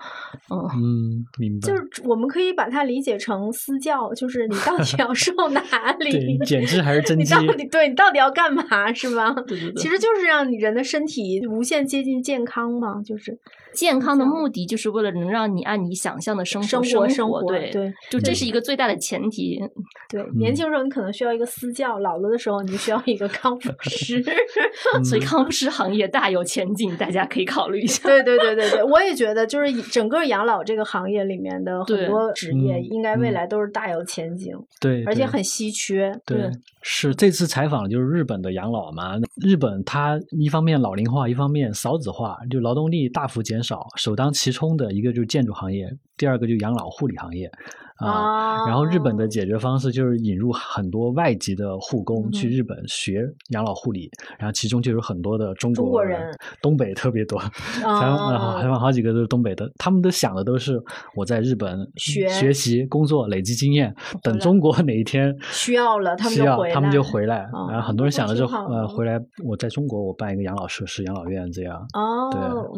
[0.49, 1.67] 嗯嗯，明白。
[1.67, 5.61] 就是我们可以把它理解成私教，就是你到底要瘦哪
[5.99, 6.37] 里？
[6.45, 7.35] 减脂还是增肌？
[7.35, 8.91] 你到底对你到底要干嘛？
[8.93, 9.31] 是吧？
[9.47, 9.81] 对对对。
[9.81, 13.37] 其实就是让你人的身体无限接近健康嘛，就是。
[13.73, 19.57] 健康的目的就是为了能让你按你想象的生活生活，对对，就这是一个最大的前提。
[20.09, 23.89] 对，年轻时候你可能需要一个私教，老了的时候你需要一个康复师，
[25.03, 28.09] 所以康复师行业大有前景，大家可以考虑一下。
[28.09, 34.53] 对对对对对，我也觉得，就是整个养老这个行业里面的很多职业，应该未来都是大有前景。
[34.81, 36.13] 对，而且很稀缺。
[36.25, 36.49] 对，
[36.81, 39.15] 是这次采访就是日本的养老嘛？
[39.41, 43.61] 日本它一方面老龄化，一方面少子化，就劳动力大幅减。
[43.61, 45.85] 少首当其冲的一个就是建筑行业，
[46.17, 47.47] 第二个就养老护理行业。
[48.01, 56.31] 啊，然后日本的解决方式就是引入很多外籍的护工去日本学养老护理，然后其中就有很多的中国人，
[56.61, 60.81] 东北特别多，采访采访好几个都是东北的，他们都想的都是
[61.15, 63.93] 我在日本学学习工作累积经验，
[64.23, 67.47] 等中国哪一天需要了，他们需要他们就回来。
[67.69, 71.85] 然后很多人想的是呃回来我在中国我办一个养老设施养老院这样。
[71.93, 72.29] 哦，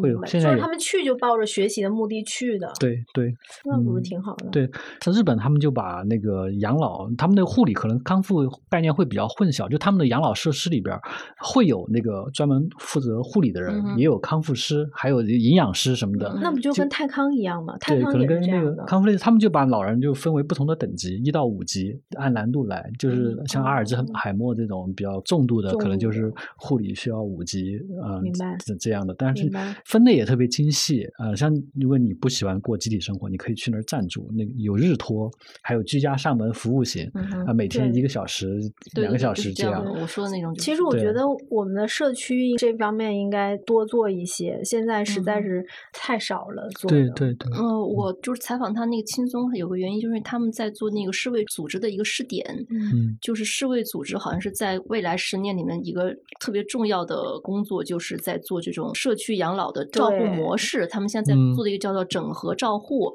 [0.02, 2.70] 对，会现在他们去就抱着学习的目的去的。
[2.78, 4.46] 对对，那不是挺好的？
[4.50, 4.68] 对。
[5.14, 10.98] 日本他们就把那个养老，他们的护理可能康复概念会比较混淆，就他们的养老设施里边
[11.38, 16.36] 会有那个专门负责护理的人，也有康复师，还有营养师什么的。
[16.40, 17.76] 那不就跟泰康一样吗？
[17.86, 22.90] 对，可能跟那个康复类，他们就把老人就分为不同的等级，一到五级，按难度来。
[22.98, 28.18] 就是像阿尔兹海默这种比较重度的，可能就是护理需要五级啊，
[28.64, 29.14] 这这样的。
[29.18, 29.50] 但是
[29.84, 34.94] 分类也特别精细啊，像如果你不喜欢过集体生活，你可以去那儿暂住，那有日。
[35.04, 35.30] 托
[35.60, 37.10] 还有居家上门服务型
[37.46, 38.58] 啊，每天一个小时、
[38.94, 39.84] 两个小时这样。
[40.00, 46.66] 我说的那种，其实我觉得我们的社区这方面应该多做一些，现在实在是太少了。
[46.78, 47.52] 做对对对。
[47.52, 60.86] 呃，我就是采访他那个轻松，有个原因就是他们在做那个世卫组织的一个试点，嗯，就是世卫组织好像是在未来十年里面一个特别重要的工作，就是在做这种社区养老的照护模式。
[60.86, 63.12] 他们现在在做的一个叫做整合照护，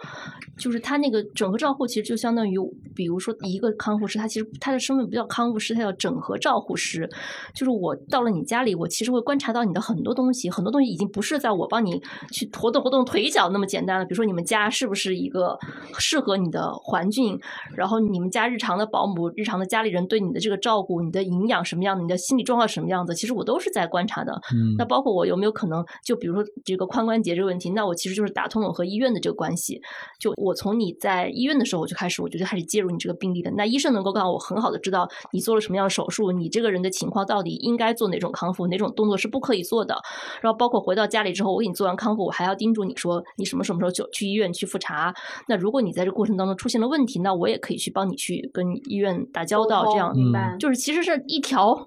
[0.57, 1.68] 就是他那个整合照。
[1.73, 2.57] 护其实就相当于，
[2.95, 7.09] 比如说一个康复师，他其实他的身份不叫康复师，他叫整合照护师。
[7.53, 12.01] 就是我到了你家里，我其实会观察到你的很多东西，很多东西已经不是在我帮你
[12.31, 14.05] 去活动活动腿脚那么简单了。
[14.05, 15.57] 比如说你们家是不是一个
[15.97, 17.39] 适合你的环境，
[17.75, 24.33] 然后你们家日常的保姆、日常的家里人对你的这个照顾、你的营养什么样的、你的心理状况什么样子，其实我都是在观察的。
[24.53, 29.81] 嗯，那包括我有没有可能，就比如说这个髋关节这个问题，那我其实就是打通我和医院的这个关系。
[30.19, 31.69] 就我从你在医院的。
[31.69, 33.51] 时候我就开始，我觉得开始介入你这个病例的。
[33.51, 39.95] 那医生能够告诉我很好的知道你做了什么样的手术，你这个人的情况到底应该做哪种康复，哪种动作是不可以做的。
[40.41, 45.13] 然后包括回到家里之后，我给你做完康复，我还要叮嘱你说你什么什么时候就去医院去复查。
[45.47, 49.85] 那如果你在这过程当中出现了问题，那我也可以去帮你去跟医院打交道。
[49.91, 51.77] 这样明白，就是其实是一条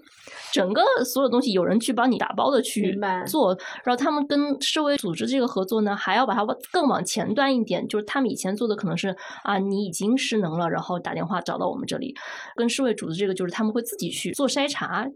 [0.52, 2.96] 整个所有东西有人去帮你打包的去
[3.26, 3.58] 做。
[3.82, 9.58] 然后他们跟社会组织这个合作呢，还要把它更往前端一点，就是他们以前做的可能是啊。
[9.70, 12.14] 你已经失能了，然后打电话找到我们这里，
[12.56, 15.06] 跟世卫组织这个就是他们会自己去做筛查，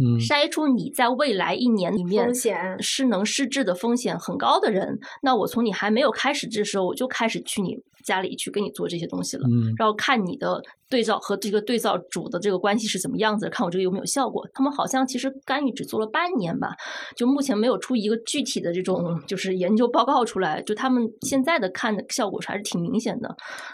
[0.00, 2.34] 嗯，筛出你在未来一年里面
[2.80, 10.62] 失能失智的风险很高的人，那我从你还没有开始治的时候，我就开始去你家里去给你做这些东西了，嗯，然后看你的。
[10.92, 13.48] 对照和这个对照组的这个关系是怎么样子？
[13.48, 14.46] 看我这个有没有效果？
[14.52, 16.76] 他们好像其实干预只做了半年吧，
[17.16, 20.60] 就目前没有出一个具体的这种就是研究报告出来。
[20.60, 23.28] 就他们现在的看的效果还是挺明显的。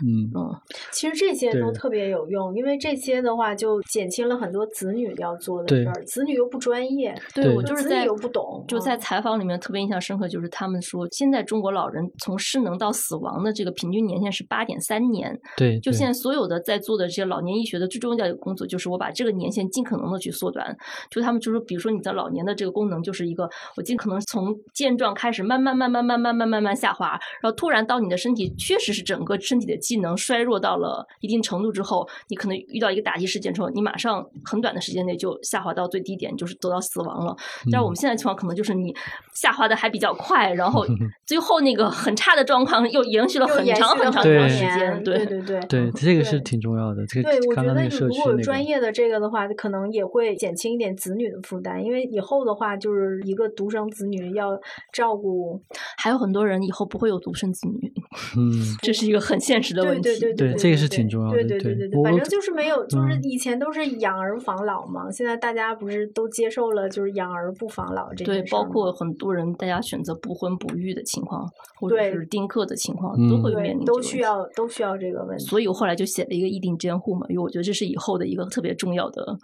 [0.06, 0.54] 嗯嗯，
[0.92, 6.04] 其实这些都特别有用，因为这些的话就减轻了很多子女要做的事儿。
[6.04, 8.64] 子女又不专业，对我就是在又不懂。
[8.68, 15.36] 就在采访里面特别印象深刻，就是他们说现在中国老人从失能到死亡的这个平均年限是八点三年。
[15.56, 17.88] 对，就现在所有的在做的这些老年医学的。
[17.88, 20.76] 最重要的一个工作就是我把这个年限尽可能的去缩短。
[21.10, 37.34] 就他们就是，比如说你的老年的这个功能就是一个，我尽可能从健壮开始慢慢慢慢慢慢慢慢慢下滑，然后突然到你的身体确实是整个身体的机能衰弱到了一定程度之后，你可能遇到一个打击事件之后，你马上很短的时间内就下滑到最低点，就是得到死亡了。
[37.72, 38.94] 但是我们现在情况可能就是你
[39.34, 40.84] 下滑的还比较快，然后
[41.24, 45.02] 最后那个很差的状况又延续了很长很长一段时间。
[45.02, 46.97] 对对对对， 这个是挺重要的。
[47.06, 47.78] 这个对我觉得。
[47.78, 54.58] 你如果有专业的这个的话，可能也会减轻一点子女的负担，因为以后的话就是一个独生子女要
[54.92, 55.60] 照顾，
[55.96, 57.92] 还有很多人以后不会有独生子女，
[58.36, 60.02] 嗯，这是一个很现实的问题。
[60.02, 61.34] 对对对对，这个是挺重要的。
[61.34, 71.48] 对对对对对，反正就是没有，就是以前都是养儿防老嘛，现在大家不是都接受了就是养儿不防老这对，包括很多人大家选择不婚不育的情况，
[71.80, 75.44] 或者是丁克的情况，都会面临都需要都需要这个问题。
[75.44, 79.36] 所以我后来就写了一个议定监护嘛，因为我觉得这是以后的一个特别重要的。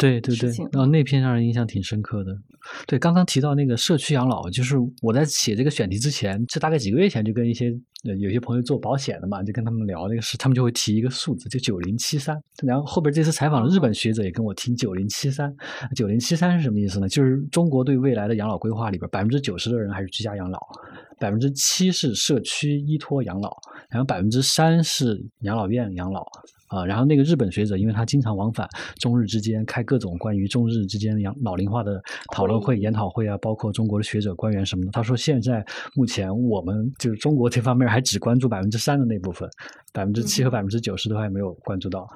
[0.00, 2.36] 对对对，然后那篇让人印象挺深刻的。
[2.86, 7.70] 对，刚刚提到那个社区养老，就是我在写这个选题之前，这大概几个月前就跟一些
[8.20, 12.36] 有些朋友做保险的嘛，就跟他们聊那个事，他们就会提一个数字，就九零七三。
[12.66, 15.54] 然后后边这次采访的日本学者也跟我提九零七三。
[15.94, 17.08] 九零七三是什么意思呢？
[17.08, 20.58] 就是中国对未来的养老规划里边，百分之九十的人还是居家养老，
[21.20, 23.56] 百分之七是社区依托养老，
[23.88, 26.26] 然后百分之三是养老院养老。
[26.70, 28.64] 啊，然后那个日本学者，因为他经常往返
[29.00, 32.00] 中日之间，开各种关于中日之间养老龄化的
[32.32, 34.92] 讨论会、研讨会啊，包括中国的学者官员什么的。
[34.92, 35.66] 他说，现在
[35.96, 39.50] 目前我们就是中国这方面还只关注百分之三的那部分。
[39.92, 42.06] 百分之七和百分之九十都还没有关注到，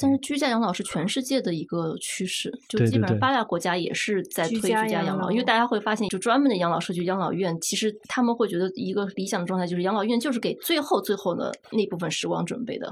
[0.00, 12.86] 但是居家养老是全世界的一个趋势，就基本上发达国家也是在推居家养老，因为大家会发现，就专门的养老社区、养老院，其实他们会觉得一个理想的状态就是养老院就是给最后最后的那部分时光准备的，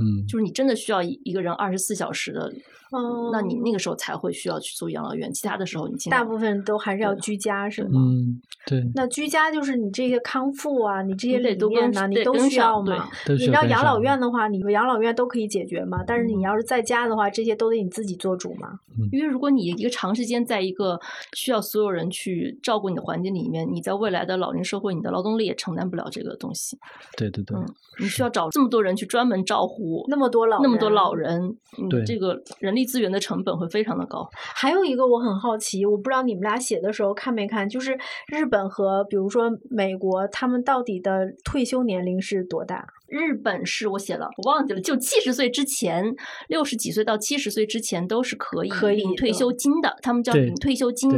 [0.00, 2.52] 嗯，就是你真的需要一个人二十四小时的。
[2.92, 7.90] 哦，那你那个时候才会需要去做养老院，其他的时候你大部分都还是要居家，是吗？
[7.94, 8.82] 嗯，对。
[8.94, 13.08] 那居家就是你这些康复啊，你这些理念呢，你都需要吗？
[13.28, 16.04] 你知道养老院的话，你养老院都可以解决嘛？
[16.06, 18.78] 但是你要是在家的话，这些都得你自己做主嘛？
[19.10, 21.00] 因为如果你一个长时间在一个
[21.34, 26.78] 需要所有人去照顾你的环境里面，你在未来的老龄社会，你的劳动力也承担不了这个东西。
[27.16, 27.56] 对对对，
[27.98, 31.56] 你需要找这么多人去专门照顾那么多老那么多老人，
[31.88, 33.52] 对这个人力资源的成本。
[33.52, 34.28] 会非常的高。
[34.32, 42.86] 还有一个我很好奇，我不知道你们俩写的时候看没看，就是日本和比如说美国，他们到底的退休年龄是多大？
[43.06, 46.02] 日本是我写了，我忘记了，就七十岁之前，
[46.48, 51.12] 六十几岁到七十岁之前都是可以领退休金的，他们叫领退休金。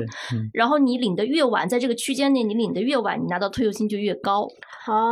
[0.52, 4.48] 然后你领的越晚，在这个区间内你领的越晚，你拿到退休金就越高。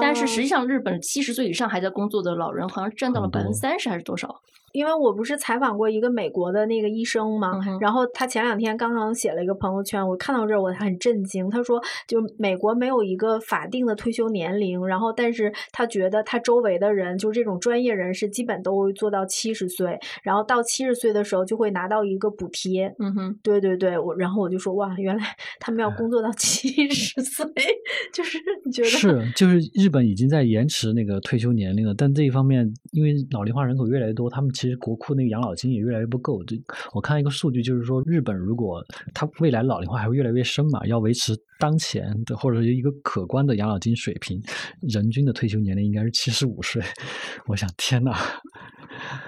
[0.00, 4.40] 但是实际上，日本七十岁以上还在工作的老人好像占到了百分之三十还是多少？
[4.72, 11.48] 因为我不是采访过一个美国的那个医生嘛，然后他前两天刚刚写了一个朋友圈，我看到这儿我很震惊。
[11.50, 22.94] 他说，就美国没有一个法定的退休年龄，然后但是他觉得他周围的人，就是这种专业人士，基本都会做到七十岁，然后到七十岁的时候就会拿到一个补贴。
[22.98, 25.22] 嗯哼，对对对，我然后我就说哇，原来
[25.60, 27.46] 他们要工作到七十岁，
[28.14, 34.50] 就是你觉得是就是日本已经在延迟那个退休年龄了，但这一方面因为老龄化人口越来越多，他们。
[34.62, 36.40] 其实国库那个养老金也越来越不够。
[36.44, 36.56] 就
[36.92, 38.80] 我看一个数据，就是说日本如果
[39.12, 44.40] 它未来老龄化还会越来越深嘛，要维持当前的或者一个可观的养老金水平，
[44.82, 46.80] 人均的退休年龄应该是七十五岁。
[47.48, 48.12] 我想，天呐！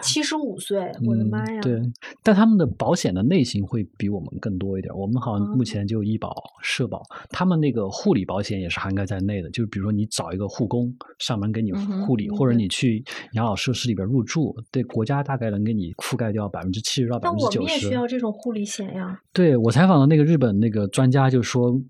[0.01, 1.61] 七十五岁，我的妈呀！
[1.61, 1.81] 对，
[2.22, 4.95] 但他们的保险的类型会比我们更多一点。
[4.97, 9.51] 我们好像目前就医保、社保，他们那个护理保险也是涵盖在内的。
[9.51, 17.59] 就比如说你找一个护工上门给你护理，或者你去养老设施里边入住，对国家大概能给你覆盖掉百分之七十到百分之九十。
[17.59, 19.20] 那我们也需要这种护理险呀。
[19.33, 21.81] 对我采访的那个日本那个专家就说。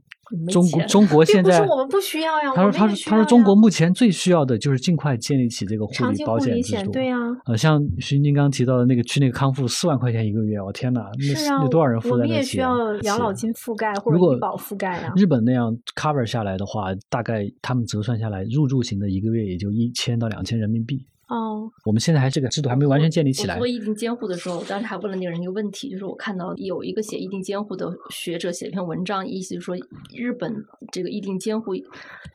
[0.48, 2.52] 中国中国现在我们不需要呀。
[2.54, 6.90] 他说他说他说中国目前最需要的就是尽快建立起这个护理保险制度。
[6.92, 7.16] 对呀，
[7.46, 12.28] 呃，像徐宁刚提到的那个去那个康复四万块钱一个月，我天哪，那那多少人负担得起？
[12.28, 15.12] 我们也需要养老金覆盖或者医保覆盖啊。
[15.16, 21.06] 日本那样 cover 下来的话，大概他们折算下来入住型的一个月也就一千到两千人民币。
[21.28, 23.56] 哦，我们现在还这个制度还没完全建立起来。
[23.56, 29.74] 做议定监护的时候，我当时还问了那个人一个问题，就是我看到有一个写议定监护的学者写一篇文章，意思就是说
[30.14, 30.54] 日本
[30.92, 31.74] 这个议定监护，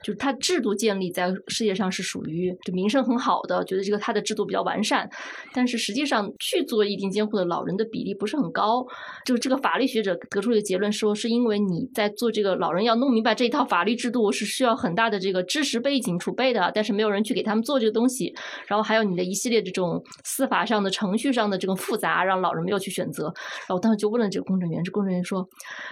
[0.03, 5.07] 就是它制度建立在世界上是属于就名声很好的，觉得这个它的制度比较完善，
[5.53, 8.83] 但是实际上去做议定监护的老人的比例不是很高。
[9.23, 18.33] 就是这个法律学者得出一个结论说，是因为你在做这个老人要弄明白这一套法律制度是需要很大的这个知识背景储备的，但是没有人去给他们做这个东西，
[18.65, 18.78] 然后。
[18.83, 23.25] 还有你的一系列这种司法上的程序上的这种复杂，让老人没有去选择。
[23.25, 25.47] 然后我当时就问了这个公证员，这公证员说：“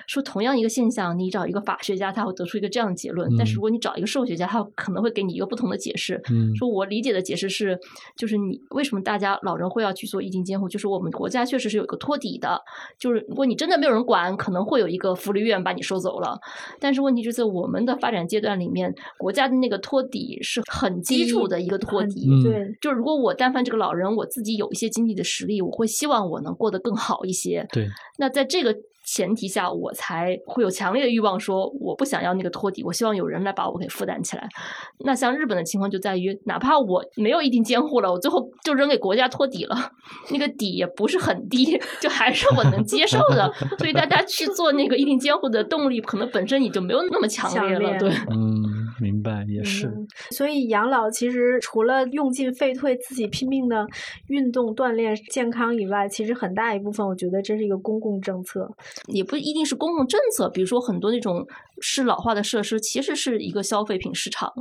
[0.07, 6.21] 说同样一个现象，你找一个法学家，他会得出一个这样的结论；但是如果你找一个社会学家，他可能会给你一个不同的解释。
[6.55, 7.77] 说我理解的解释是，
[8.15, 12.61] 就是你为什么大家老人会要去做意定监护，就是我们国家确实是有一个托底的，
[12.97, 16.39] 就是如果你真的没有人管，可能会有一个福利院把你收走了。
[16.79, 27.65] 但是问题就是我们的发展阶段里面，国家的那个托底是很基础的一个托底，对。”就如果我但凡这个老人我自己有一些经济的实力，我会希望我能过得更好一些。
[27.71, 28.75] 对，那在这个。
[29.07, 34.45] 前提下，我才会有强烈的欲望说，我不想要那个托底，我希望有人来把我给负担起来。
[34.99, 39.75] 那像日本的情况就在于，哪怕我没有一定监护了，我最后就扔给国家托底了，
[40.29, 43.49] 那个底也不是很低， 就还是我能接受的。
[43.79, 47.97] 所以大家去做那个一定监护的动力，可能本身也就没有那么强烈了。
[47.97, 48.61] 对，嗯，
[48.99, 49.89] 明白，也是。
[50.31, 53.87] 所以养老其实除了用尽废退自己拼命的
[54.27, 58.69] 运动锻炼健康以外，其实很大一部分，我觉得这是一个公共政策。
[59.07, 61.45] 也不一定是公共政策，比如说很多那种
[61.81, 64.51] 是老化的设施，其实是一个消费品市场，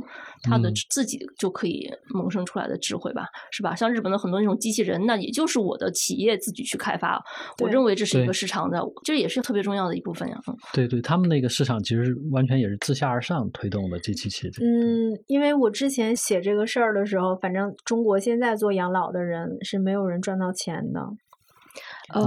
[0.43, 3.75] 它的自己就可以萌生出来的智慧吧，是吧？
[3.75, 7.23] 像日本的很多那种机器人，那也就是我的企业自己去开发，
[7.61, 10.39] 我认为这是一个市场的，这也是特别重要的一部分呀。
[10.73, 14.53] 对对，他们那个市场其实完全也是自下而上推动的这机器人。
[14.61, 21.01] 嗯，因为我之前写这个事儿的时候，反正中国现在做养老的人是没有人赚到钱的。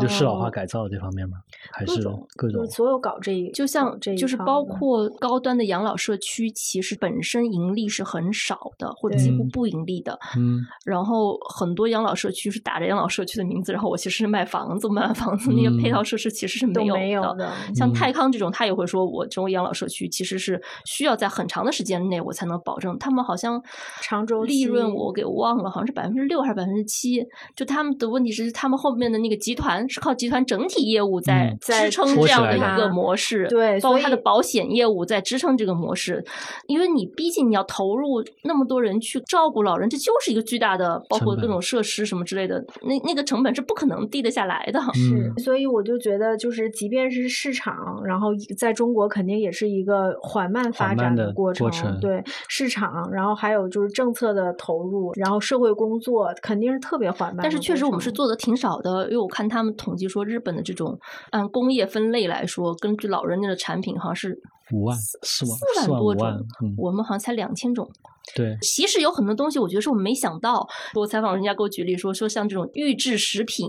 [0.00, 1.38] 就适老化改造这方面吗？
[1.72, 2.02] 还是
[2.36, 10.18] 各种所有搞这一就像这就是包括高端的养老社区，其实本身盈利是很少的，或者几乎不盈利的。
[10.36, 17.50] 嗯，然后很多养老社区是打着养老社区的名字，然后我其实是卖房子，卖房子那些配套设施其实是没有的。
[17.74, 22.98] 像泰康这种，他也会说我这种养老社区其实是需要在很长的时间内我才能保证。
[22.98, 23.62] 他们好像
[24.02, 27.24] 常州利润我给忘了，好像是百分之六还是百分之七。
[27.56, 29.69] 就他们的问题是，他们后面的那个集团。
[29.88, 36.24] 是靠集团整体业务在支撑这样的一个模式，对，包括它的保险业务在支撑这个模式。
[36.66, 44.80] 因为你毕竟你要投入那么多人去照顾老人，这就是一个巨大的，包括各种设施什么之类的，那那个成本是不可能低得下来的。
[44.94, 51.98] 是，所以我就觉得，就是即便是市场，然后在中国肯定也是一个缓慢发展的过程。
[52.00, 57.40] 对市场，然后还有就是政策的投入，然后社会工作肯定是特别缓慢。
[57.42, 60.98] 但是确实我们是做的挺少的，因为我看他们统计说，日本的这种
[61.30, 64.38] 按工业分类来说，根据老人家的产品，好像是
[64.72, 66.28] 五万四万四万多种，
[66.62, 67.88] 嗯，我们好像才两千种。
[68.36, 70.64] 对，其实有很多东西，我觉得是我们没想到。
[70.94, 73.68] 我采访人家给我举例说，说像这种预制食品，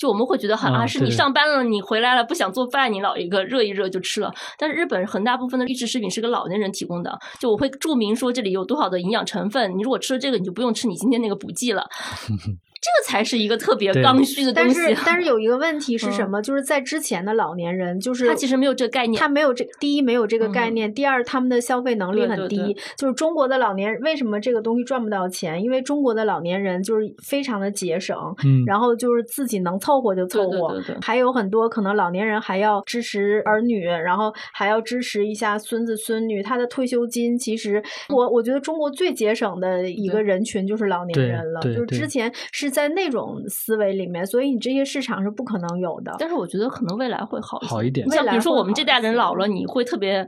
[0.00, 4.32] 就我们会觉得好像是你上班了，你回来了不想做饭，你老一个热一热就吃了。
[4.58, 11.86] 但是日本很大部分的预制食品是给老年人提供的，就我会注明说这里有多少的营养成分，你如果吃了这个，你就不用吃你今天那个补剂了。
[12.82, 14.80] 这个才是一个特别刚需的东西。
[14.80, 16.42] 但是，但是有一个问题是什么？
[16.42, 22.76] 就是在之前的老年人，就是他其实没有这个概念，他没有这第一没有这个概念，第二他们的消费能力很低。
[22.96, 25.62] 就是中国的老年人为什么这个东西赚不到钱？
[25.62, 30.82] 因为中国的老年人就是非常的节省，嗯，然后就是自己能凑合就凑合。
[31.00, 36.42] 还有很多可能老年人还要支持儿女，然后还要支持一下孙子孙女。
[36.42, 41.60] 他的退休金其实，我我觉得中国最节省的一个人群就是老年人了。
[41.60, 42.71] 就是之前是。
[42.72, 46.16] 在那种思维里面，所以你这些市场是不可能有的。
[46.18, 48.08] 但是我觉得可能未来会好好一点。
[48.10, 50.26] 像比如说我们这代人老了，你会特别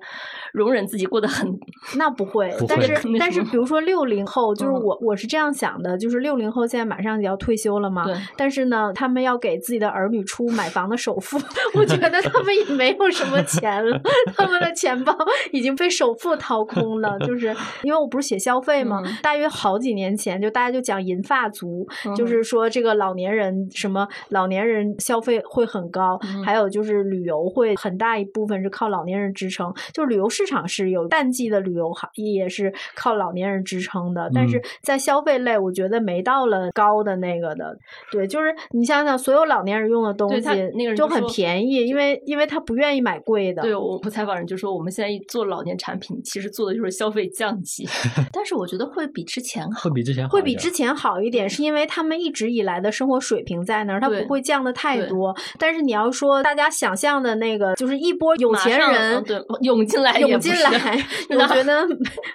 [0.52, 1.58] 容忍自己过得很，
[1.96, 2.54] 那不会。
[2.68, 8.04] 但是但是，比如说六零后，就是我我是这样想的，就是六零后现在马上就要退休了嘛。
[8.04, 8.14] 对。
[8.36, 11.38] 但是呢，他们要给自己的儿女出买房的首付，
[11.74, 13.98] 我觉得他们也没有什么钱了，
[14.36, 15.16] 他们的钱包
[15.50, 17.18] 已经被首付掏空了。
[17.20, 19.02] 就是因为我不是写消费吗？
[19.22, 21.86] 大约好几年前，就大家就讲银发族，
[22.16, 22.33] 就是。
[22.34, 37.78] 就是说这个老年人什么老年人消费会很高，还有就是旅游会很大一部分是靠老年人支撑，就是旅游市场是有淡季的旅游行业也是靠老年人支撑的，但是在消费类，我觉得没到了高的那个的。
[38.10, 43.62] 对，就是你想想，所有老年人用的东西，那个就很便宜，因为因为他不愿意买贵的。
[43.62, 47.86] 对，我不采访人就说，我们现在做老年产品，其实做的就是消费降级
[48.32, 55.34] 但是我觉得会比之前好，会比之前好，会比之前好一点，是因为他们一直以来的生活水平在那儿，它不会降的太多。
[55.58, 59.22] 但是你要说大家想象的那个，就是一波有钱人
[59.60, 60.70] 涌进来，涌进来，
[61.28, 61.86] 我觉得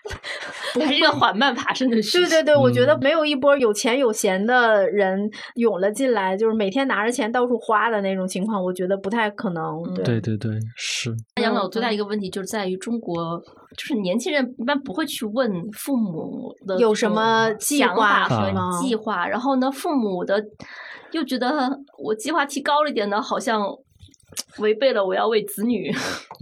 [0.76, 5.20] 还是一个缓慢爬升的 对对对，我觉得没有一波有钱有闲的人
[5.56, 9.82] 涌了进来，就是每天拿着钱到处花的那种情况，我觉得不太可能。
[9.96, 11.16] 对对对，是。
[11.42, 13.42] 养老最大一个问题就是在于中国，
[13.80, 18.52] 就是年轻人一般不会去问父母的有什么计划和
[18.82, 20.44] 计划，然后呢，父母的
[21.14, 23.64] 又觉得我计划提高了一点呢，好像。
[24.60, 25.92] 违背了我要为子女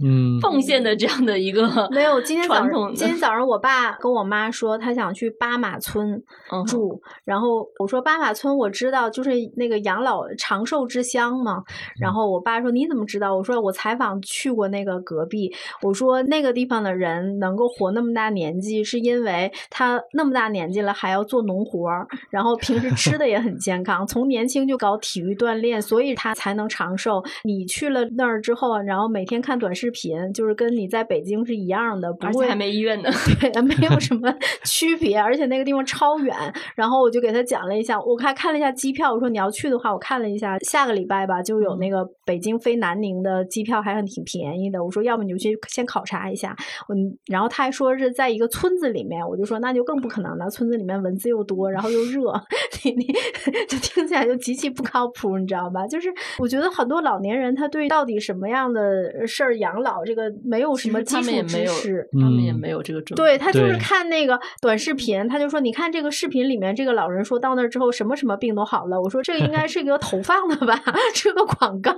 [0.02, 2.20] 嗯 奉献的这样的一个 没有。
[2.22, 6.22] 今天早上，今天早上我爸跟我妈说，他想去巴马村
[6.66, 7.00] 住。
[7.24, 11.62] 然后我说巴马村我知道，就是那个养老长寿之乡嘛。
[12.00, 13.34] 然后我爸说你怎么知道？
[13.36, 15.52] 我说我采访去过那个隔壁。
[15.82, 27.22] 我说那个地方的人能够活那么大年纪，是因为他那么大年纪了还要做农活儿，然后平时吃的也很健康，从年轻就搞体育锻炼，所以他才能长寿。
[27.42, 27.87] 你去。
[27.88, 33.08] 去了那儿之后，然后每天看短视频，就是跟你在北京是一样的，不会还没医院呢，
[33.40, 34.30] 对，没有什么
[34.64, 36.36] 区别，而且那个地方超远。
[36.76, 44.84] 然后我就给他讲了一下，我看看了一下机票，我说你要去的话，我看了一下，下个礼拜吧就有那个北京飞南宁的机票，还很挺便宜的。
[44.84, 46.54] 我说要不你就去先考察一下。
[46.92, 52.32] 嗯然后他还说是在一个村子里面，我就说那就更不可能了，村子里面蚊子又多，然后又热，
[52.84, 53.06] 你你
[53.66, 55.86] 就听起来就极其不靠谱，你知道吧？
[55.86, 57.78] 就是我觉得很多老年人他对。
[57.78, 63.22] 对，到底什么样的事儿养老，这个没有什么基础知识，他们也没有这个准备。
[63.22, 70.74] 对他就是看那个短视频，他就说：“你看这个视频里面，这个老人说到那儿之后，什么什么病都好了。”我说：“这个应该是一个投放的吧，
[71.14, 71.92] 是个广告，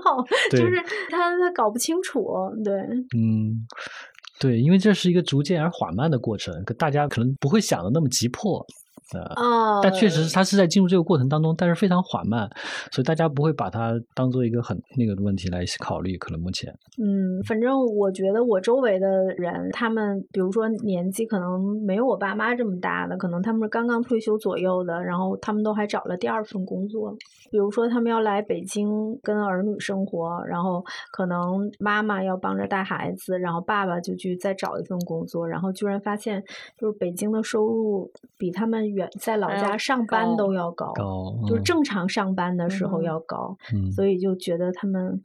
[0.50, 2.28] 就是他他搞不清楚。”
[2.62, 2.74] 对，
[3.16, 3.64] 嗯，
[4.38, 8.62] 对，因为这是一个逐渐而缓慢的过程，大家可能不会想的那么急迫。
[9.14, 12.48] 呃，但确实是他是在进入这个过程当中，但是非常缓慢，
[12.92, 16.16] 所以大家不会把它当做一个很那个的问题来考虑。
[16.18, 16.72] 可能目前，
[17.02, 27.16] 嗯，反正我觉得我周围的人，他们比如说年纪可能没有我爸妈这么大的，可能他们是刚刚退休左右的，然后他们都还找了第二份工作。
[27.50, 36.42] 比如说他们要来北京跟儿女生活，然后可能妈妈要帮着带孩子，然后爸爸就去再找一份工作，然后居然发现
[36.78, 39.08] 就是北京的收入比他们远。
[39.18, 40.92] 在老家上班都要高，
[41.46, 43.56] 就是正常上班的时候要高，
[43.94, 45.22] 所以就觉得他们。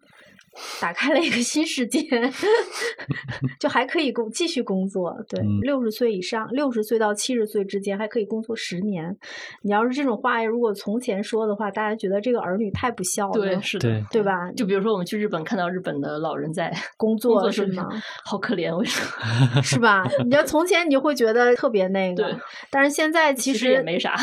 [0.82, 2.01] 打开了一个新世界，
[3.60, 5.16] 就还可以工继续工作。
[5.30, 9.16] 对，六十岁以上，六十岁到七十岁之间还可以工作十年。
[9.62, 13.34] 你要是这种话，如果从前说的话，大家觉得这个儿女太不孝了。
[13.34, 14.51] 对，是的，对吧？
[14.56, 17.88] 就比如说我们去日本，看到日本的老人在 工作，是吗？
[18.24, 19.62] 好可怜，为什么？
[19.62, 20.03] 是吧？
[20.26, 22.24] 你要从前，你就会觉得特别那个。
[22.24, 22.36] 对。
[22.70, 24.16] 但是现在其实也没啥。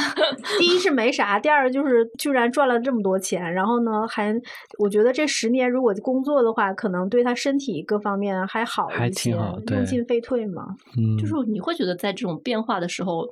[0.59, 4.35] 第一是没啥，第二就是居然赚了这么多钱，然后呢，还
[4.79, 10.77] 我觉得这十年如果工作的话，可能对他身体各方面还好一些，用进废退嘛。
[10.97, 13.27] 嗯，就是你会觉得在这种变化的时候，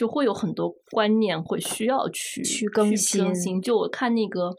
[0.00, 3.60] 就会有很多观念会需要去去更新。
[3.60, 4.48] 就我看那个《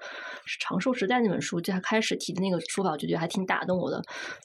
[0.60, 4.00] 长寿时代》那本书，就他开始提的那个说法，我就觉得还挺打动我的。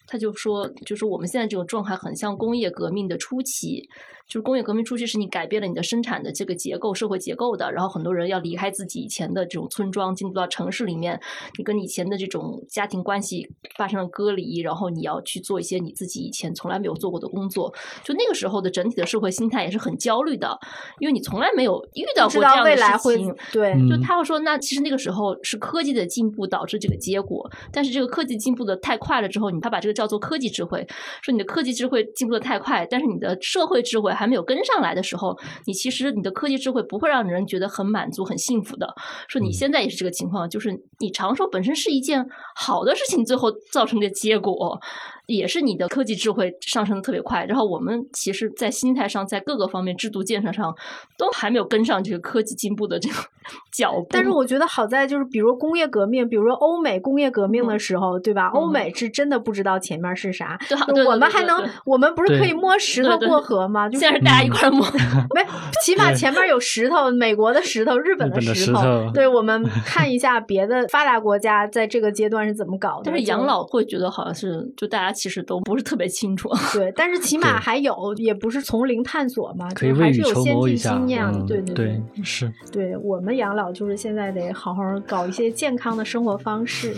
[0.07, 3.87] 他就说，就是我们现在这种状态很像工业革命的初期。
[4.27, 11.21] 就是工业革命初期是你改变了你的生产的这个结构、社会结构的，然后很多人要离开自己以前的这种村庄，进入到城市里面，
[11.57, 17.73] 你跟以前的这种家庭关系发生了割离，然后你要去做一些你自己以前从来没有做过的工作。
[18.03, 20.59] 就那个时候的整体的社会心态也是很焦虑的，
[20.99, 23.35] 因为你从来没有遇到过这样的事情。
[23.53, 30.87] 对，就他会说，那其实那个时候是科技的进步导致这个结果，但是这个科技进步的太快了之后，你他把这个叫做科技智慧，
[31.23, 34.07] 说你的科技智慧进步的太快，但是你的社会智慧。
[34.17, 38.87] 还没有跟上来的时候，你其实你的科技智慧不会让人觉得很满足、很幸福的。
[39.29, 40.71] 说你现在也是这个情况，就是
[41.01, 42.25] 你长寿本身是一件
[42.55, 44.81] 好的事情，最后造成的结果，
[45.27, 50.75] 也是你的科技智慧上升的特别快，然后我们其实，在心态上，在各个方面制度建设上，
[51.19, 53.15] 都还没有跟上这个科技进步的这个
[53.73, 54.07] 脚步。
[54.11, 58.49] 但是我觉得好在就是，比如工业革命，比如说欧美工业革命的时候，对吧？
[58.55, 60.57] 欧美是真的不知道前面是啥，
[61.07, 63.89] 我们还能，我们不是可以摸石头过河吗？
[63.89, 64.87] 就现在大家一块摸，
[65.35, 65.45] 没，
[65.85, 73.03] 起码前面有石头，美国的石头，日本的石头，对我们看一下别的发达国家在这个阶段是怎么搞的。
[73.07, 76.49] 但是养老会觉得好像是，就大家其实都不是特别清楚。
[76.73, 81.47] 对，但是起码还有，也不是从零探索嘛，可以还是有先进经验。
[81.47, 82.53] 对对对，是。
[82.71, 86.95] 对我们养老就是现在得好好搞一些健康的生活方式，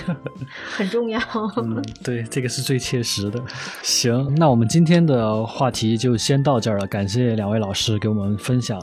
[0.76, 1.20] 很重要。
[1.56, 3.40] 嗯， 对，这个是最切实的。
[3.82, 8.78] 行，那我们今天的话题就先到这儿了，感谢两位老师给我们分享，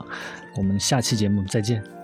[0.57, 2.00] 我们下期节目再见。